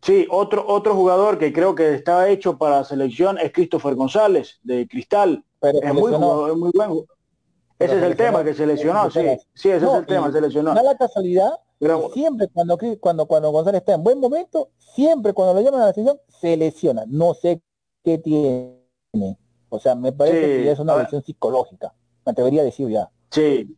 [0.00, 4.88] sí, otro, otro jugador que creo que estaba hecho para selección es Christopher González, de
[4.88, 5.44] Cristal.
[5.60, 7.06] Pero es muy, es muy buen
[7.78, 9.20] ese es el tema, que se lesionó, sí.
[9.54, 10.74] Sí, ese es el tema, se lesionó.
[10.74, 11.52] Da la casualidad,
[12.12, 15.92] siempre cuando, cuando, cuando González está en buen momento, siempre cuando lo llaman a la
[15.92, 17.04] selección, se lesiona.
[17.06, 17.60] No sé
[18.02, 19.38] qué tiene.
[19.68, 21.92] O sea, me parece que es una lesión psicológica.
[22.24, 23.10] Me atrevería a decir ya.
[23.30, 23.76] Sí.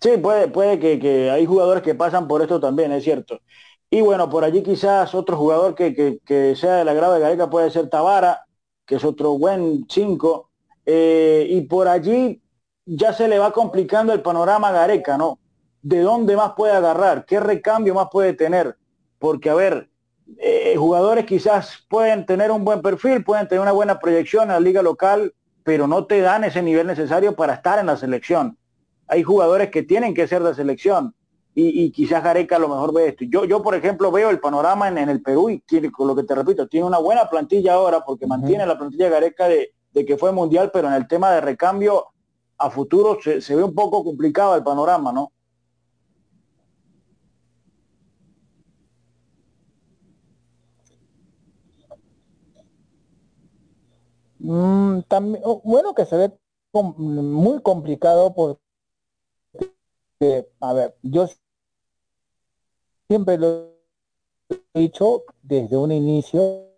[0.00, 3.40] Sí, puede, puede que, que, hay jugadores que pasan por esto también, es cierto.
[3.88, 7.20] Y bueno, por allí quizás otro jugador que, que, que sea de la grave de
[7.20, 8.44] Gareca puede ser Tabara,
[8.84, 10.50] que es otro buen 5.
[10.86, 12.42] Eh, y por allí
[12.86, 15.38] ya se le va complicando el panorama a Gareca, ¿no?
[15.82, 17.24] ¿De dónde más puede agarrar?
[17.26, 18.76] ¿Qué recambio más puede tener?
[19.18, 19.90] Porque, a ver,
[20.38, 24.60] eh, jugadores quizás pueden tener un buen perfil, pueden tener una buena proyección en la
[24.60, 28.58] liga local, pero no te dan ese nivel necesario para estar en la selección.
[29.06, 31.14] Hay jugadores que tienen que ser de selección
[31.56, 33.24] y, quizás Gareca a lo mejor ve esto.
[33.28, 36.24] Yo, yo por ejemplo, veo el panorama en, el Perú y tiene, con lo que
[36.24, 40.32] te repito, tiene una buena plantilla ahora porque mantiene la plantilla Gareca de, que fue
[40.32, 42.08] mundial, pero en el tema de recambio
[42.58, 45.32] a futuro se, ve un poco complicado el panorama, ¿no?
[54.38, 56.32] Mm, también, oh, bueno, que se ve
[56.72, 58.60] muy complicado porque,
[60.60, 61.26] a ver, yo
[63.08, 63.74] siempre lo
[64.74, 66.74] he dicho desde un inicio,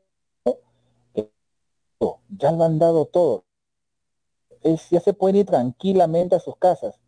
[2.39, 3.46] ya lo han dado todo.
[4.67, 6.99] Es, ya se pueden ir tranquilamente a sus casas,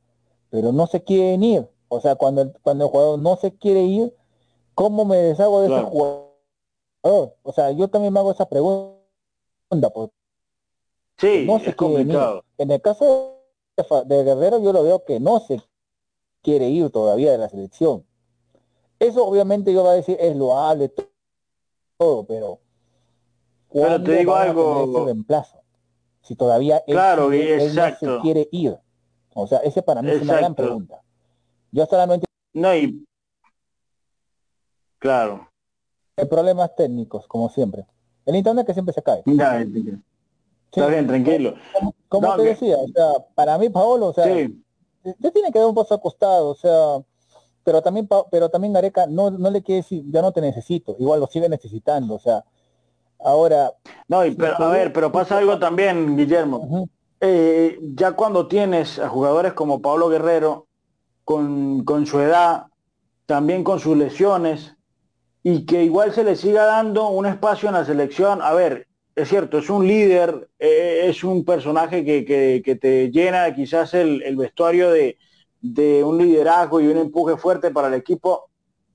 [0.50, 1.68] pero no se quieren ir.
[1.88, 4.14] O sea, cuando, cuando el jugador no se quiere ir,
[4.74, 6.28] ¿cómo me deshago de ese jugador?
[7.42, 10.14] O sea, yo también me hago esa pregunta, porque
[11.18, 12.44] Sí, no se complicado.
[12.58, 13.42] En el caso
[14.06, 15.60] de Guerrero yo lo veo que no se
[16.42, 18.04] quiere ir todavía de la selección.
[18.98, 20.92] Eso obviamente yo voy a decir es loable
[21.98, 22.60] todo, pero
[23.72, 25.58] pero te digo algo reemplazo
[26.28, 28.76] si todavía él, claro, no se quiere ir.
[29.34, 31.00] O sea ese para mí es una gran pregunta.
[31.72, 32.20] Yo hasta la
[32.52, 33.06] no y
[34.98, 35.48] claro.
[36.16, 37.86] Hay problemas técnicos como siempre.
[38.26, 39.22] El internet que siempre se cae.
[39.26, 41.54] Está bien, tranquilo.
[42.08, 45.74] Como, te decía, o sea, para mí Paolo, o sea, se tiene que dar un
[45.74, 47.02] paso acostado, o sea,
[47.64, 51.20] pero también pero también Gareca no, no le quiere decir, ya no te necesito, igual
[51.20, 52.44] lo sigue necesitando, o sea,
[53.20, 53.72] ahora...
[54.08, 56.88] No, pero, a ver, pero pasa algo también, Guillermo.
[57.20, 60.66] Eh, ya cuando tienes a jugadores como Pablo Guerrero,
[61.24, 62.66] con, con su edad,
[63.26, 64.76] también con sus lesiones,
[65.42, 68.88] y que igual se le siga dando un espacio en la selección, a ver,
[69.18, 74.90] es cierto, es un líder, eh, es un personaje que, te llena quizás el, vestuario
[74.90, 75.16] de,
[76.04, 78.48] un liderazgo y un empuje fuerte para el equipo,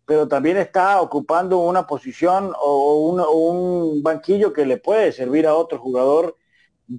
[0.06, 5.80] pero también está ocupando una posición o un, banquillo que le puede servir a otro
[5.80, 6.36] jugador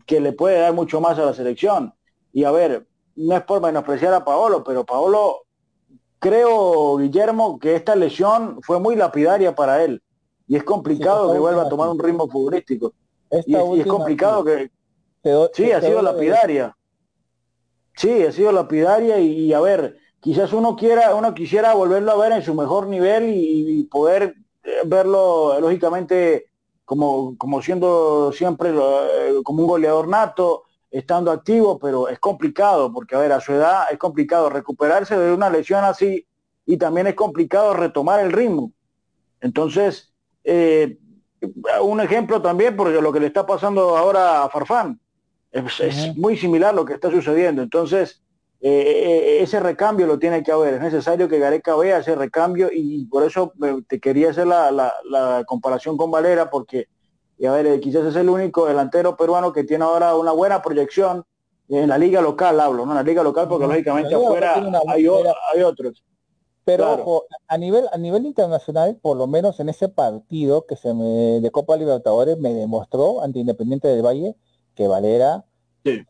[0.07, 1.93] que le puede dar mucho más a la selección.
[2.33, 2.87] Y a ver,
[3.17, 5.45] no es por menospreciar a Paolo, pero Paolo,
[6.19, 10.03] creo, Guillermo, que esta lesión fue muy lapidaria para él.
[10.49, 12.95] Y es complicado que vuelva a tomar un ritmo futbolístico
[13.47, 14.71] y, es complicado que...
[15.53, 16.77] sí, ha sido lapidaria.
[17.97, 22.33] Sí, ha sido lapidaria y, a ver, quizás uno quiera, uno quisiera volverlo a ver
[22.33, 26.47] en su mejor nivel y, poder eh, verlo lógicamente
[26.87, 33.15] como, como siendo siempre eh, como un goleador nato, estando activo, pero es complicado, porque
[33.15, 36.27] a ver, a su edad es complicado recuperarse de una lesión así
[36.65, 38.73] y también es complicado retomar el ritmo.
[39.43, 40.99] Entonces, eh,
[41.83, 44.99] un ejemplo también, porque lo que le está pasando ahora a Farfán
[45.53, 47.61] es, muy similar lo que está sucediendo.
[47.61, 48.24] Entonces,
[48.67, 50.73] eh, eh, ese recambio lo tiene que haber.
[50.73, 53.53] Es necesario que Gareca vea ese recambio y por eso
[53.87, 56.87] te quería hacer la, comparación con Valera, porque,
[57.47, 61.25] a ver, eh, quizás es el único delantero peruano que tiene ahora una buena proyección
[61.69, 62.93] en la liga local, hablo, ¿no?
[62.93, 64.55] En la liga local, porque lógicamente afuera
[64.89, 65.07] hay,
[65.53, 66.03] hay otros.
[66.65, 70.95] Pero ojo, a nivel, a nivel internacional, por lo menos en ese partido que se
[70.95, 74.37] me de Copa Libertadores me demostró ante Independiente del Valle
[74.75, 75.45] que Valera,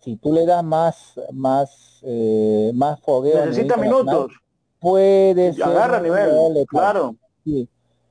[0.01, 4.33] si tú le das más, más, eh, más fogueo, necesita minutos,
[4.79, 7.17] puede ser agarra nivel, claro,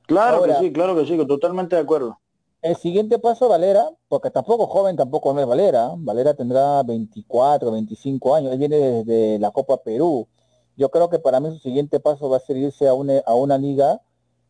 [0.06, 2.18] claro que sí, claro que sí, totalmente de acuerdo.
[2.60, 8.34] El siguiente paso Valera, porque tampoco joven, tampoco no es Valera, Valera tendrá 24, 25
[8.34, 10.28] años, él viene desde la Copa Perú.
[10.76, 13.34] Yo creo que para mí su siguiente paso va a ser irse a una, a
[13.34, 14.00] una liga,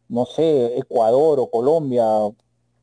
[0.08, 2.06] no sé, Ecuador o Colombia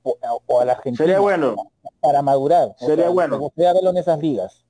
[0.04, 1.06] o, a la Argentina.
[1.06, 1.56] Sería bueno.
[2.00, 2.76] Para madurar.
[2.78, 3.36] Sería bueno.
[3.36, 4.66] Me gustaría verlo en esas ligas.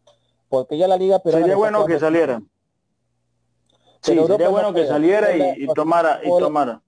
[0.49, 2.41] Porque ya la liga pero Sería bueno que saliera.
[4.01, 6.81] Sí, sería bueno que saliera y, tomara, y tomara.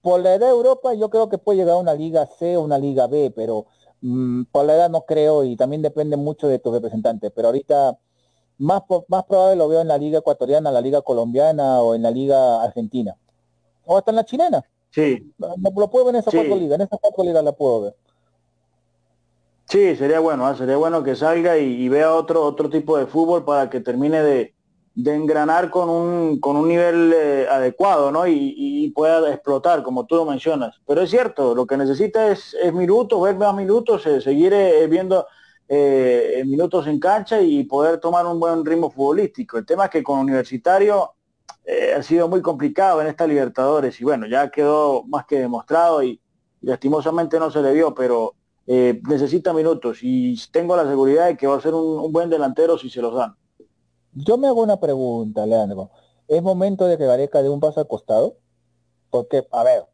[0.00, 2.62] Por la edad de Europa yo creo que puede llegar a una liga C o
[2.62, 3.66] una liga B, pero
[4.00, 7.30] mm, por la edad no creo y también depende mucho de tu representante.
[7.30, 7.98] Pero ahorita
[8.56, 12.10] más, más probable lo veo en la liga ecuatoriana, la liga colombiana o en la
[12.10, 13.16] liga argentina.
[13.84, 14.64] O hasta en la chilena.
[14.90, 15.32] Sí.
[15.38, 17.94] lo puedo ver en esas cuatro ligas, en esas cuatro ligas la puedo ver.
[19.68, 20.56] Sí, sería bueno, ¿ah?
[20.56, 24.54] sería bueno que salga y, vea otro, otro tipo de fútbol para que termine de,
[25.04, 28.26] engranar con un, con un nivel eh, adecuado, ¿no?
[28.26, 30.80] Y, pueda explotar, como tú lo mencionas.
[30.86, 34.86] Pero es cierto, lo que necesita es, es minutos, ver más minutos, eh, seguir eh,
[34.88, 35.26] viendo
[35.68, 39.58] eh, minutos en cancha y poder tomar un buen ritmo futbolístico.
[39.58, 41.12] El tema es que con Universitario
[41.70, 46.02] eh, ha sido muy complicado en esta Libertadores y bueno, ya quedó más que demostrado
[46.02, 46.18] y,
[46.62, 48.34] lastimosamente no se le vio, pero
[48.66, 52.78] eh, necesita minutos y tengo la seguridad de que va a ser un, buen delantero
[52.78, 53.36] si se los dan.
[54.14, 55.90] Yo me hago una pregunta, Leandro.
[56.26, 58.38] ¿Es momento de que Gareca dé un paso al costado?
[59.10, 59.84] Porque, a ver,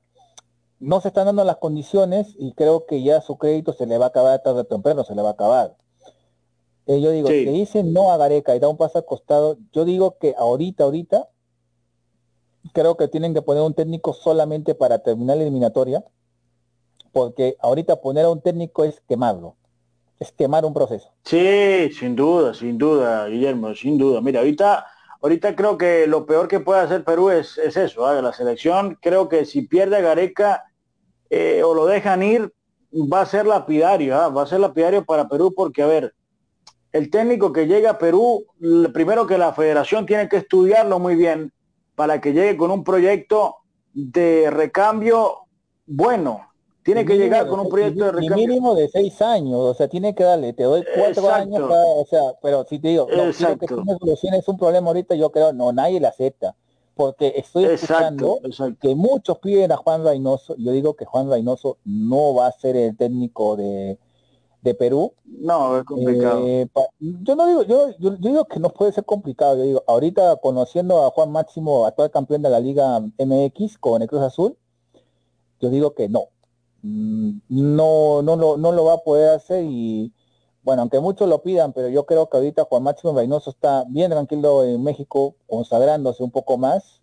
[0.78, 4.06] no se están dando las condiciones y creo que ya su crédito se le va
[4.06, 5.76] a acabar tarde o temprano, se le va a acabar.
[6.86, 9.84] Eh, yo digo, si dice no a Gareca y da un paso al costado, yo
[9.84, 11.28] digo que ahorita, ahorita,
[12.72, 16.04] creo que tienen que poner un técnico solamente para terminar la eliminatoria
[17.14, 19.54] porque ahorita poner a un técnico es quemarlo,
[20.18, 21.08] es quemar un proceso.
[21.24, 24.20] Sí, sin duda, sin duda, Guillermo, sin duda.
[24.20, 24.84] Mira, ahorita,
[25.22, 28.20] ahorita creo que lo peor que puede hacer Perú es, es eso, ¿ah?
[28.20, 28.98] la selección.
[29.00, 30.64] Creo que si pierde a Gareca
[31.30, 32.52] eh, o lo dejan ir,
[32.92, 34.28] va a ser lapidario, ¿ah?
[34.28, 36.14] va a ser lapidario para Perú porque, a ver,
[36.90, 38.44] el técnico que llega a Perú,
[38.92, 41.52] primero que la federación tiene que estudiarlo muy bien
[41.94, 43.56] para que llegue con un proyecto
[43.92, 45.44] de recambio
[45.86, 46.48] bueno,
[46.82, 48.46] tiene que llegar con un proyecto de recambio.
[48.46, 52.34] mínimo de seis años, o sea, tiene que darle, te doy cuatro años, o sea,
[52.42, 55.52] pero si te digo, no, quiero que tú me soluciones un problema ahorita, yo creo,
[55.52, 56.54] no, nadie le acepta.
[56.94, 58.38] Porque estoy escuchando
[58.80, 62.76] que muchos piden a Juan Reynoso, yo digo que Juan Reynoso no va a ser
[62.76, 63.98] el técnico de,
[64.64, 65.12] de Perú.
[65.26, 66.42] No, es complicado.
[66.46, 66.66] Eh,
[66.98, 69.58] yo no digo, yo, yo, digo que no puede ser complicado.
[69.58, 74.08] Yo digo, ahorita conociendo a Juan Máximo, actual campeón de la Liga MX con el
[74.08, 74.56] Cruz Azul,
[75.60, 76.30] yo digo que no.
[76.82, 80.12] Mm, no, no, lo, no lo va a poder hacer y
[80.62, 84.10] bueno, aunque muchos lo pidan, pero yo creo que ahorita Juan Máximo Reynoso está bien
[84.10, 87.02] tranquilo en México, consagrándose un poco más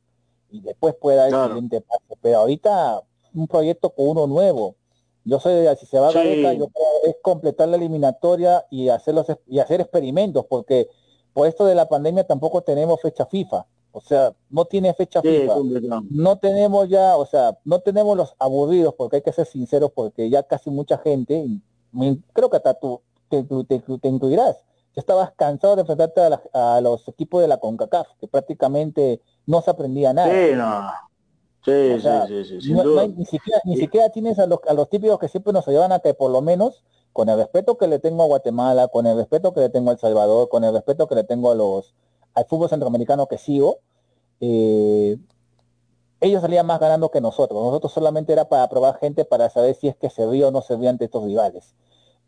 [0.49, 2.17] y después puede dar el siguiente paso.
[2.21, 3.03] Pero ahorita
[3.35, 4.75] un proyecto con uno nuevo.
[5.23, 9.15] Yo soy si se va a Gareca, yo creo es completar la eliminatoria y hacer
[9.47, 10.89] y hacer experimentos, porque
[11.33, 13.65] por esto de la pandemia tampoco tenemos fecha FIFA.
[13.93, 15.55] O sea, no tiene fecha FIFA.
[16.09, 20.29] No tenemos ya, o sea, no tenemos los aburridos, porque hay que ser sinceros, porque
[20.29, 21.45] ya casi mucha gente,
[22.33, 24.57] creo que hasta tú te, te, incluirás,
[24.95, 26.21] ya estabas cansado de enfrentarte
[26.53, 30.31] a, los equipos de la CONCACAF, que prácticamente no se aprendía nada.
[30.31, 31.10] Sí, no.
[31.63, 35.53] Sí, sí, sí, ni, siquiera, ni siquiera tienes a los, a los típicos que siempre
[35.53, 36.83] nos ayudan a que por lo menos,
[37.13, 39.93] con el respeto que le tengo a Guatemala, con el respeto que le tengo a
[39.93, 41.93] El Salvador, con el respeto que le tengo a los
[42.33, 43.79] al fútbol centroamericano que sigo,
[44.39, 45.17] eh,
[46.21, 47.61] ellos salían más ganando que nosotros.
[47.61, 50.61] Nosotros solamente era para probar gente para saber si es que se vio o no
[50.61, 51.75] se vio ante estos rivales.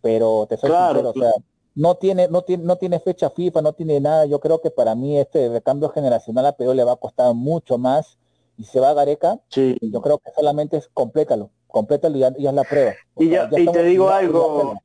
[0.01, 1.31] Pero te soy sincero, o sea,
[1.75, 4.25] no tiene, no tiene, no tiene fecha FIFA, no tiene nada.
[4.25, 7.77] Yo creo que para mí este recambio generacional a Perú le va a costar mucho
[7.77, 8.17] más.
[8.57, 9.77] Y se va a Gareca, sí.
[9.81, 12.93] yo creo que solamente es complétalo, complétalo y es la prueba.
[13.17, 14.75] y, ya, y te digo algo,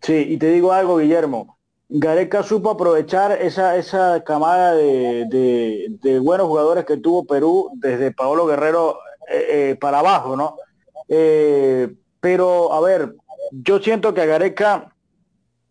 [0.00, 1.54] sí, y te digo algo, Guillermo
[1.88, 8.98] Gareca supo aprovechar esa, esa camada de, buenos jugadores que tuvo Perú desde Paolo Guerrero
[9.28, 10.56] eh, eh, para abajo, ¿no?
[11.08, 13.14] Eh, pero, a ver,
[13.52, 14.93] yo siento que a Gareca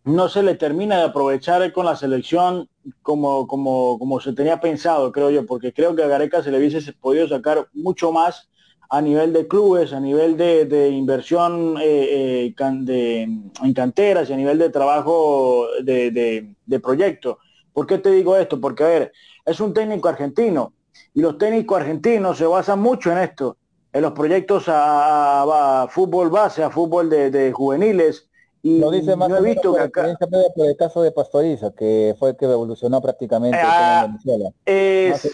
[0.03, 2.69] no se le termina de aprovechar con la selección
[3.01, 6.57] como, como, como se tenía pensado, creo yo, porque creo que a Gareca se le
[6.57, 8.49] hubiese podido sacar mucho más
[8.89, 13.27] a nivel de clubes, a nivel de, inversión eh, eh,
[13.63, 17.39] en canteras y a nivel de trabajo de, de, proyecto.
[17.73, 18.61] ¿Por qué te digo esto?
[18.61, 19.11] Porque, a ver,
[19.45, 20.73] es un técnico argentino
[21.13, 23.57] y los técnicos argentinos se basan mucho en esto,
[23.91, 28.29] en los proyectos a, fútbol base, a fútbol de, juveniles.
[28.65, 30.17] Y Lo dice más yo he visto que acá...
[30.55, 34.49] por el caso de Pastoriza, que fue el que revolucionó prácticamente ah, Venezuela.
[34.65, 35.29] Es,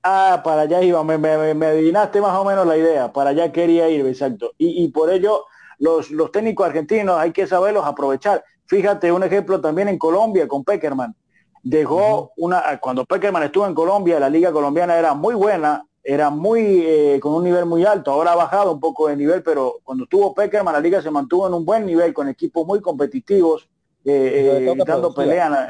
[0.00, 3.88] Ah, para allá iba, me, me, adivinaste más o menos la idea, para allá quería
[3.88, 4.52] ir, exacto.
[4.56, 5.44] Y, y por ello
[5.78, 8.44] los, los técnicos argentinos hay que saberlos aprovechar.
[8.66, 11.16] Fíjate un ejemplo también en Colombia con Peckerman.
[11.64, 16.82] Dejó una, cuando Peckerman estuvo en Colombia, la liga colombiana era muy buena, era muy,
[16.86, 20.04] eh, con un nivel muy alto, ahora ha bajado un poco de nivel, pero cuando
[20.04, 23.68] estuvo Peckerman la liga se mantuvo en un buen nivel, con equipos muy competitivos,
[24.06, 25.68] eh, eh dando peleas.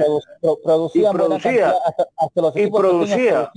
[0.62, 1.74] Producía, y producía,
[2.54, 3.50] y producía.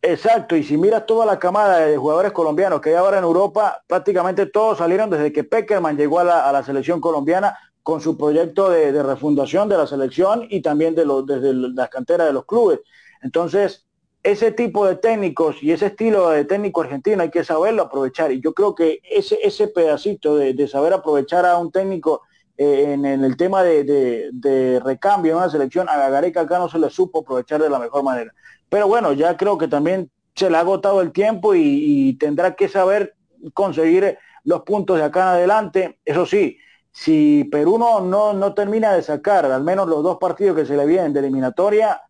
[0.00, 3.82] Exacto, y si miras toda la camada de jugadores colombianos que hay ahora en Europa,
[3.86, 9.02] prácticamente todos salieron desde que Peckerman llegó a la, selección colombiana con su proyecto de,
[9.02, 12.80] refundación de la selección y también de los, desde las canteras de los clubes.
[13.20, 13.87] Entonces,
[14.30, 18.30] ese tipo de técnicos y ese estilo de técnico argentino hay que saberlo aprovechar.
[18.30, 22.22] Y yo creo que ese, ese pedacito de, saber aprovechar a un técnico
[22.58, 26.90] eh, en, el tema de, recambio en una selección, a Gareca acá no se le
[26.90, 28.34] supo aprovechar de la mejor manera.
[28.68, 32.68] Pero bueno, ya creo que también se le ha agotado el tiempo y, tendrá que
[32.68, 33.14] saber
[33.54, 35.98] conseguir los puntos de acá en adelante.
[36.04, 36.58] Eso sí,
[36.92, 38.00] si Perú no,
[38.34, 42.02] no, termina de sacar al menos los dos partidos que se le vienen de eliminatoria,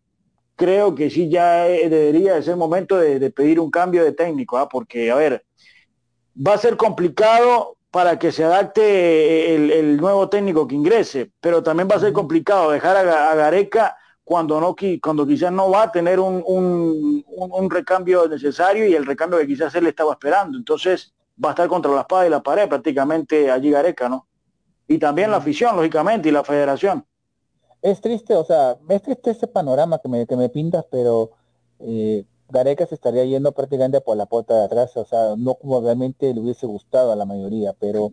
[0.59, 4.67] creo que sí ya debería de ser momento de, pedir un cambio de técnico, ¿ah?
[4.67, 5.45] porque, a ver,
[6.35, 11.87] va a ser complicado para que se adapte el, nuevo técnico que ingrese, pero también
[11.89, 13.95] va a ser complicado dejar a, Gareca
[14.25, 19.39] cuando no cuando quizás no va a tener un, un, recambio necesario y el recambio
[19.39, 20.57] que quizás él estaba esperando.
[20.57, 21.13] Entonces
[21.43, 24.27] va a estar contra la espada y la pared prácticamente allí Gareca, ¿no?
[24.89, 27.05] Y también la afición, lógicamente, y la federación.
[27.81, 31.31] Es triste, o sea, es triste ese panorama que me, que me pintas, pero
[31.79, 35.79] eh, Gareca se estaría yendo prácticamente por la puerta de atrás, o sea, no como
[35.81, 38.11] realmente le hubiese gustado a la mayoría, pero...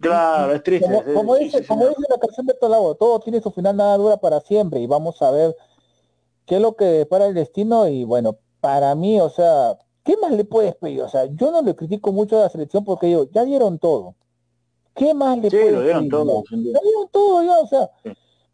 [0.00, 1.02] Claro, es triste.
[1.14, 4.40] Como, dice, como dice la canción de Tolabo, todo tiene su final, nada dura para
[4.40, 5.56] siempre, y vamos a ver
[6.46, 10.32] qué es lo que para el destino, y bueno, para mí, o sea, ¿qué más
[10.32, 11.02] le puedes pedir?
[11.02, 14.14] O sea, yo no le critico mucho a la selección porque yo, ya dieron todo.
[14.94, 17.90] ¿Qué más le sí, puedes lo dieron todo, ya dieron todo, ya, o sea,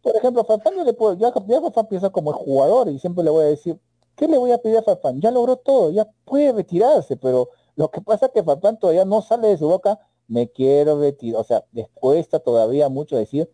[0.01, 3.23] por ejemplo, Farfán yo le puedo, ya, ya Farfán piensa como el jugador, y siempre
[3.23, 3.79] le voy a decir,
[4.15, 5.19] ¿Qué le voy a pedir a Farfán?
[5.19, 9.21] Ya logró todo, ya puede retirarse, pero lo que pasa es que Farfán todavía no
[9.21, 13.49] sale de su boca, me quiero retirar, o sea, les cuesta todavía mucho decir,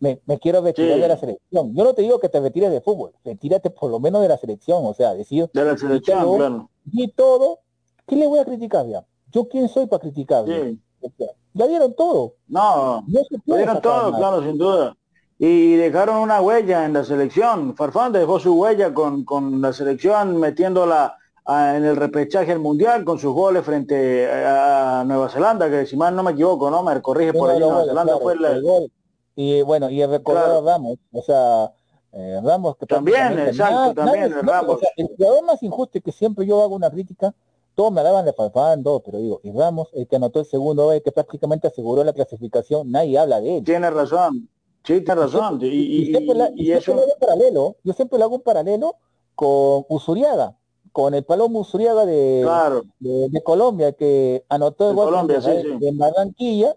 [0.00, 1.74] me, quiero retirar de la selección.
[1.74, 4.38] Yo no te digo que te retires de fútbol, retírate por lo menos de la
[4.38, 6.70] selección, o sea, decir, de la selección, claro.
[6.92, 7.60] Y todo,
[8.06, 9.04] ¿qué le voy a criticar ya?
[9.32, 10.44] ¿Yo quién soy para criticar?
[10.46, 12.34] ya dieron todo.
[12.46, 14.97] No, no dieron todo, claro, sin duda
[15.38, 17.76] y dejaron una huella en la selección.
[17.76, 21.16] Farfán dejó su huella con, con la selección metiéndola
[21.48, 26.14] en el repechaje del mundial con sus goles frente a, Nueva Zelanda, que si mal
[26.14, 26.82] no me equivoco, ¿no?
[26.82, 28.92] Me corrige por ahí, Nueva Zelanda fue el gol.
[29.34, 31.72] Y bueno, y el recordado Ramos, o sea,
[32.12, 34.80] eh, Ramos que también, exacto, también Ramos.
[34.96, 37.32] el jugador más injusto que siempre yo hago una crítica,
[37.76, 40.90] todos me daban de Farfán, todo, pero digo, y Ramos, el que anotó el segundo
[41.02, 43.64] que prácticamente aseguró la clasificación, nadie habla de él.
[43.64, 44.48] Tiene razón,
[44.84, 45.58] Sí, tienes razón.
[45.62, 46.92] Y, y, eso...
[46.92, 48.96] un paralelo, yo siempre le hago un paralelo
[49.34, 50.56] con Usuriaga,
[50.92, 52.44] con el Palomo Usuriaga de,
[52.98, 56.76] de, Colombia, que anotó el gol de, Barranquilla,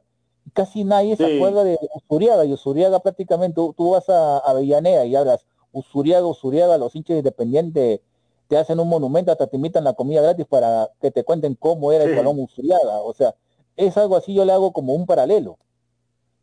[0.53, 5.45] casi nadie se acuerda de Usuriaga, y Usuriaga prácticamente, tú, vas a Avellaneda y hablas
[5.71, 8.01] Usuriaga, Usuriaga, los hinchas independientes
[8.47, 11.91] te hacen un monumento, hasta te invitan la comida gratis para que te cuenten cómo
[11.93, 13.33] era el Palomo Usuriaga, o sea,
[13.77, 15.57] es algo así, yo le hago como un paralelo.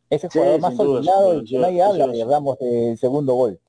[0.09, 3.59] Ese jugador más olvidado y nadie habla de Ramos del segundo gol.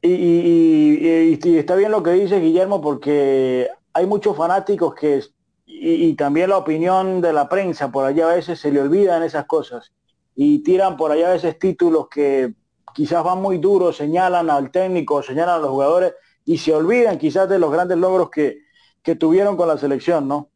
[0.00, 5.22] Y, está bien lo que dice Guillermo porque hay muchos fanáticos que
[5.66, 9.46] y, también la opinión de la prensa por allá a veces se le olvidan esas
[9.46, 9.92] cosas
[10.36, 12.54] y tiran por allá a veces títulos que
[12.94, 16.12] quizás van muy duros, señalan al técnico, señalan a los jugadores
[16.44, 18.62] y se olvidan quizás de los grandes logros que,
[19.18, 20.50] tuvieron con la selección, ¿no?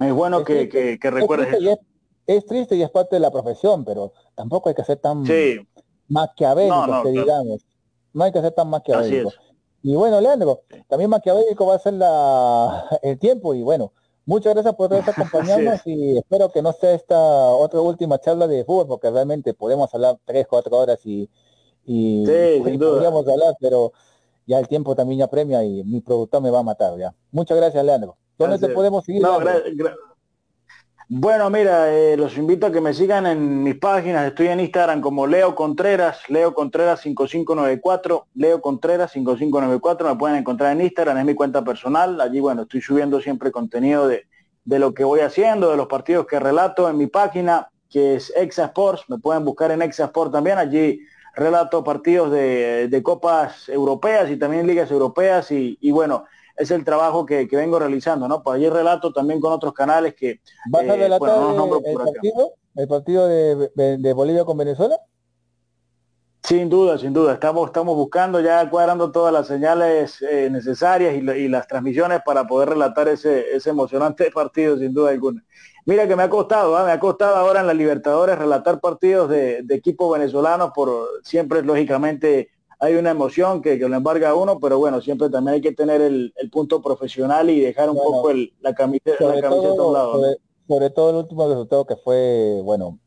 [0.00, 1.80] Es bueno que, que, recuerdes eso
[2.26, 5.24] es triste y es parte de la profesión, pero tampoco hay que ser tan
[6.08, 7.66] maquiavélico, no, digamos.
[8.12, 9.30] No hay que ser tan maquiavélico.
[9.82, 13.92] Y bueno, Leandro, también maquiavélico va a ser la, el tiempo y bueno,
[14.26, 18.86] muchas gracias por acompañarnos y espero que no sea esta otra última charla de fútbol
[18.86, 21.28] porque realmente podemos hablar tres, cuatro horas y,
[21.84, 22.24] y,
[22.78, 23.92] podríamos hablar, pero
[24.46, 27.14] ya el tiempo también ya premia y mi productor me va a matar ya.
[27.32, 28.16] Muchas gracias, Leandro.
[28.38, 29.22] ¿Dónde te podemos seguir?
[31.14, 34.26] Bueno, mira, eh, los invito a que me sigan en mis páginas.
[34.26, 40.08] Estoy en Instagram como Leo Contreras, Leo Contreras 5594, Leo Contreras 5594.
[40.08, 42.18] Me pueden encontrar en Instagram, es mi cuenta personal.
[42.18, 44.24] Allí, bueno, estoy subiendo siempre contenido de,
[44.64, 48.32] de lo que voy haciendo, de los partidos que relato en mi página, que es
[48.34, 49.04] Exa Sports.
[49.08, 50.56] Me pueden buscar en Exa Sports también.
[50.56, 50.98] Allí
[51.34, 55.50] relato partidos de, de copas europeas y también ligas europeas.
[55.50, 56.24] Y, y bueno,
[56.56, 58.42] es el trabajo que, vengo realizando, ¿no?
[58.42, 60.40] Pues allí relato también con otros canales que...
[60.70, 64.96] ¿Vas a eh, relatar el, partido, el partido de, Bolivia con Venezuela?
[66.42, 67.34] Sin duda, sin duda.
[67.34, 72.70] Estamos, estamos buscando ya cuadrando todas las señales eh, necesarias y, las transmisiones para poder
[72.70, 75.44] relatar ese, ese emocionante partido, sin duda alguna.
[75.84, 76.84] Mira que me ha costado, ¿ah?
[76.84, 81.62] me ha costado ahora en la Libertadores relatar partidos de, de equipos venezolanos por siempre,
[81.62, 82.50] lógicamente,
[82.82, 86.00] hay una emoción que, lo embarga a uno, pero bueno, siempre también hay que tener
[86.00, 90.36] el, punto profesional y dejar un poco el, la camiseta, la camiseta a un lado.
[90.66, 92.98] Sobre, todo el último resultado que fue, bueno...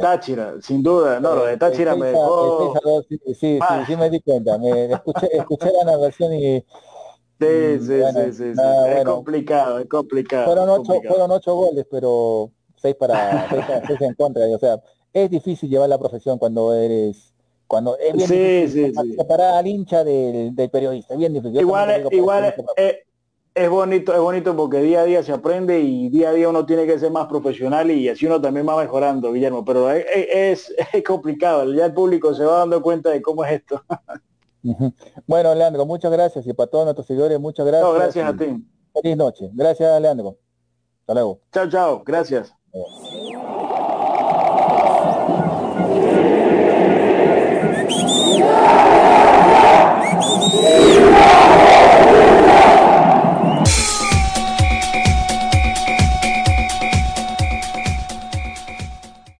[0.00, 2.72] Táchira, sin duda, no, lo de Táchira me dejó...
[3.08, 6.60] sí, sí, sí, me di cuenta, me escuché, escuché la narración y...
[7.40, 10.44] Sí, sí, sí, sí, es complicado, es complicado.
[10.44, 11.14] Fueron ocho, complicado.
[11.14, 14.80] fueron ocho goles, pero seis para, seis, seis en contra, o sea,
[15.12, 17.33] es difícil llevar la profesión cuando eres
[17.74, 21.58] cuando es bien difícil separar al hincha del, periodista, bien difícil.
[21.58, 22.54] Igual, igual
[23.52, 26.64] es, bonito, es bonito porque día a día se aprende y día a día uno
[26.64, 30.72] tiene que ser más profesional y así uno también va mejorando, Guillermo, pero es,
[31.04, 33.82] complicado, ya el público se va dando cuenta de cómo es esto.
[35.26, 37.92] bueno, Leandro, muchas gracias y para todos nuestros seguidores, muchas gracias.
[37.92, 38.64] gracias a ti.
[39.02, 39.50] Feliz noche.
[39.52, 40.38] Gracias, Leandro.
[41.00, 41.40] Hasta luego.
[41.50, 42.02] Chao, chao.
[42.06, 42.54] Gracias.
[48.44, 49.94] Viva!
[50.20, 51.43] Viva!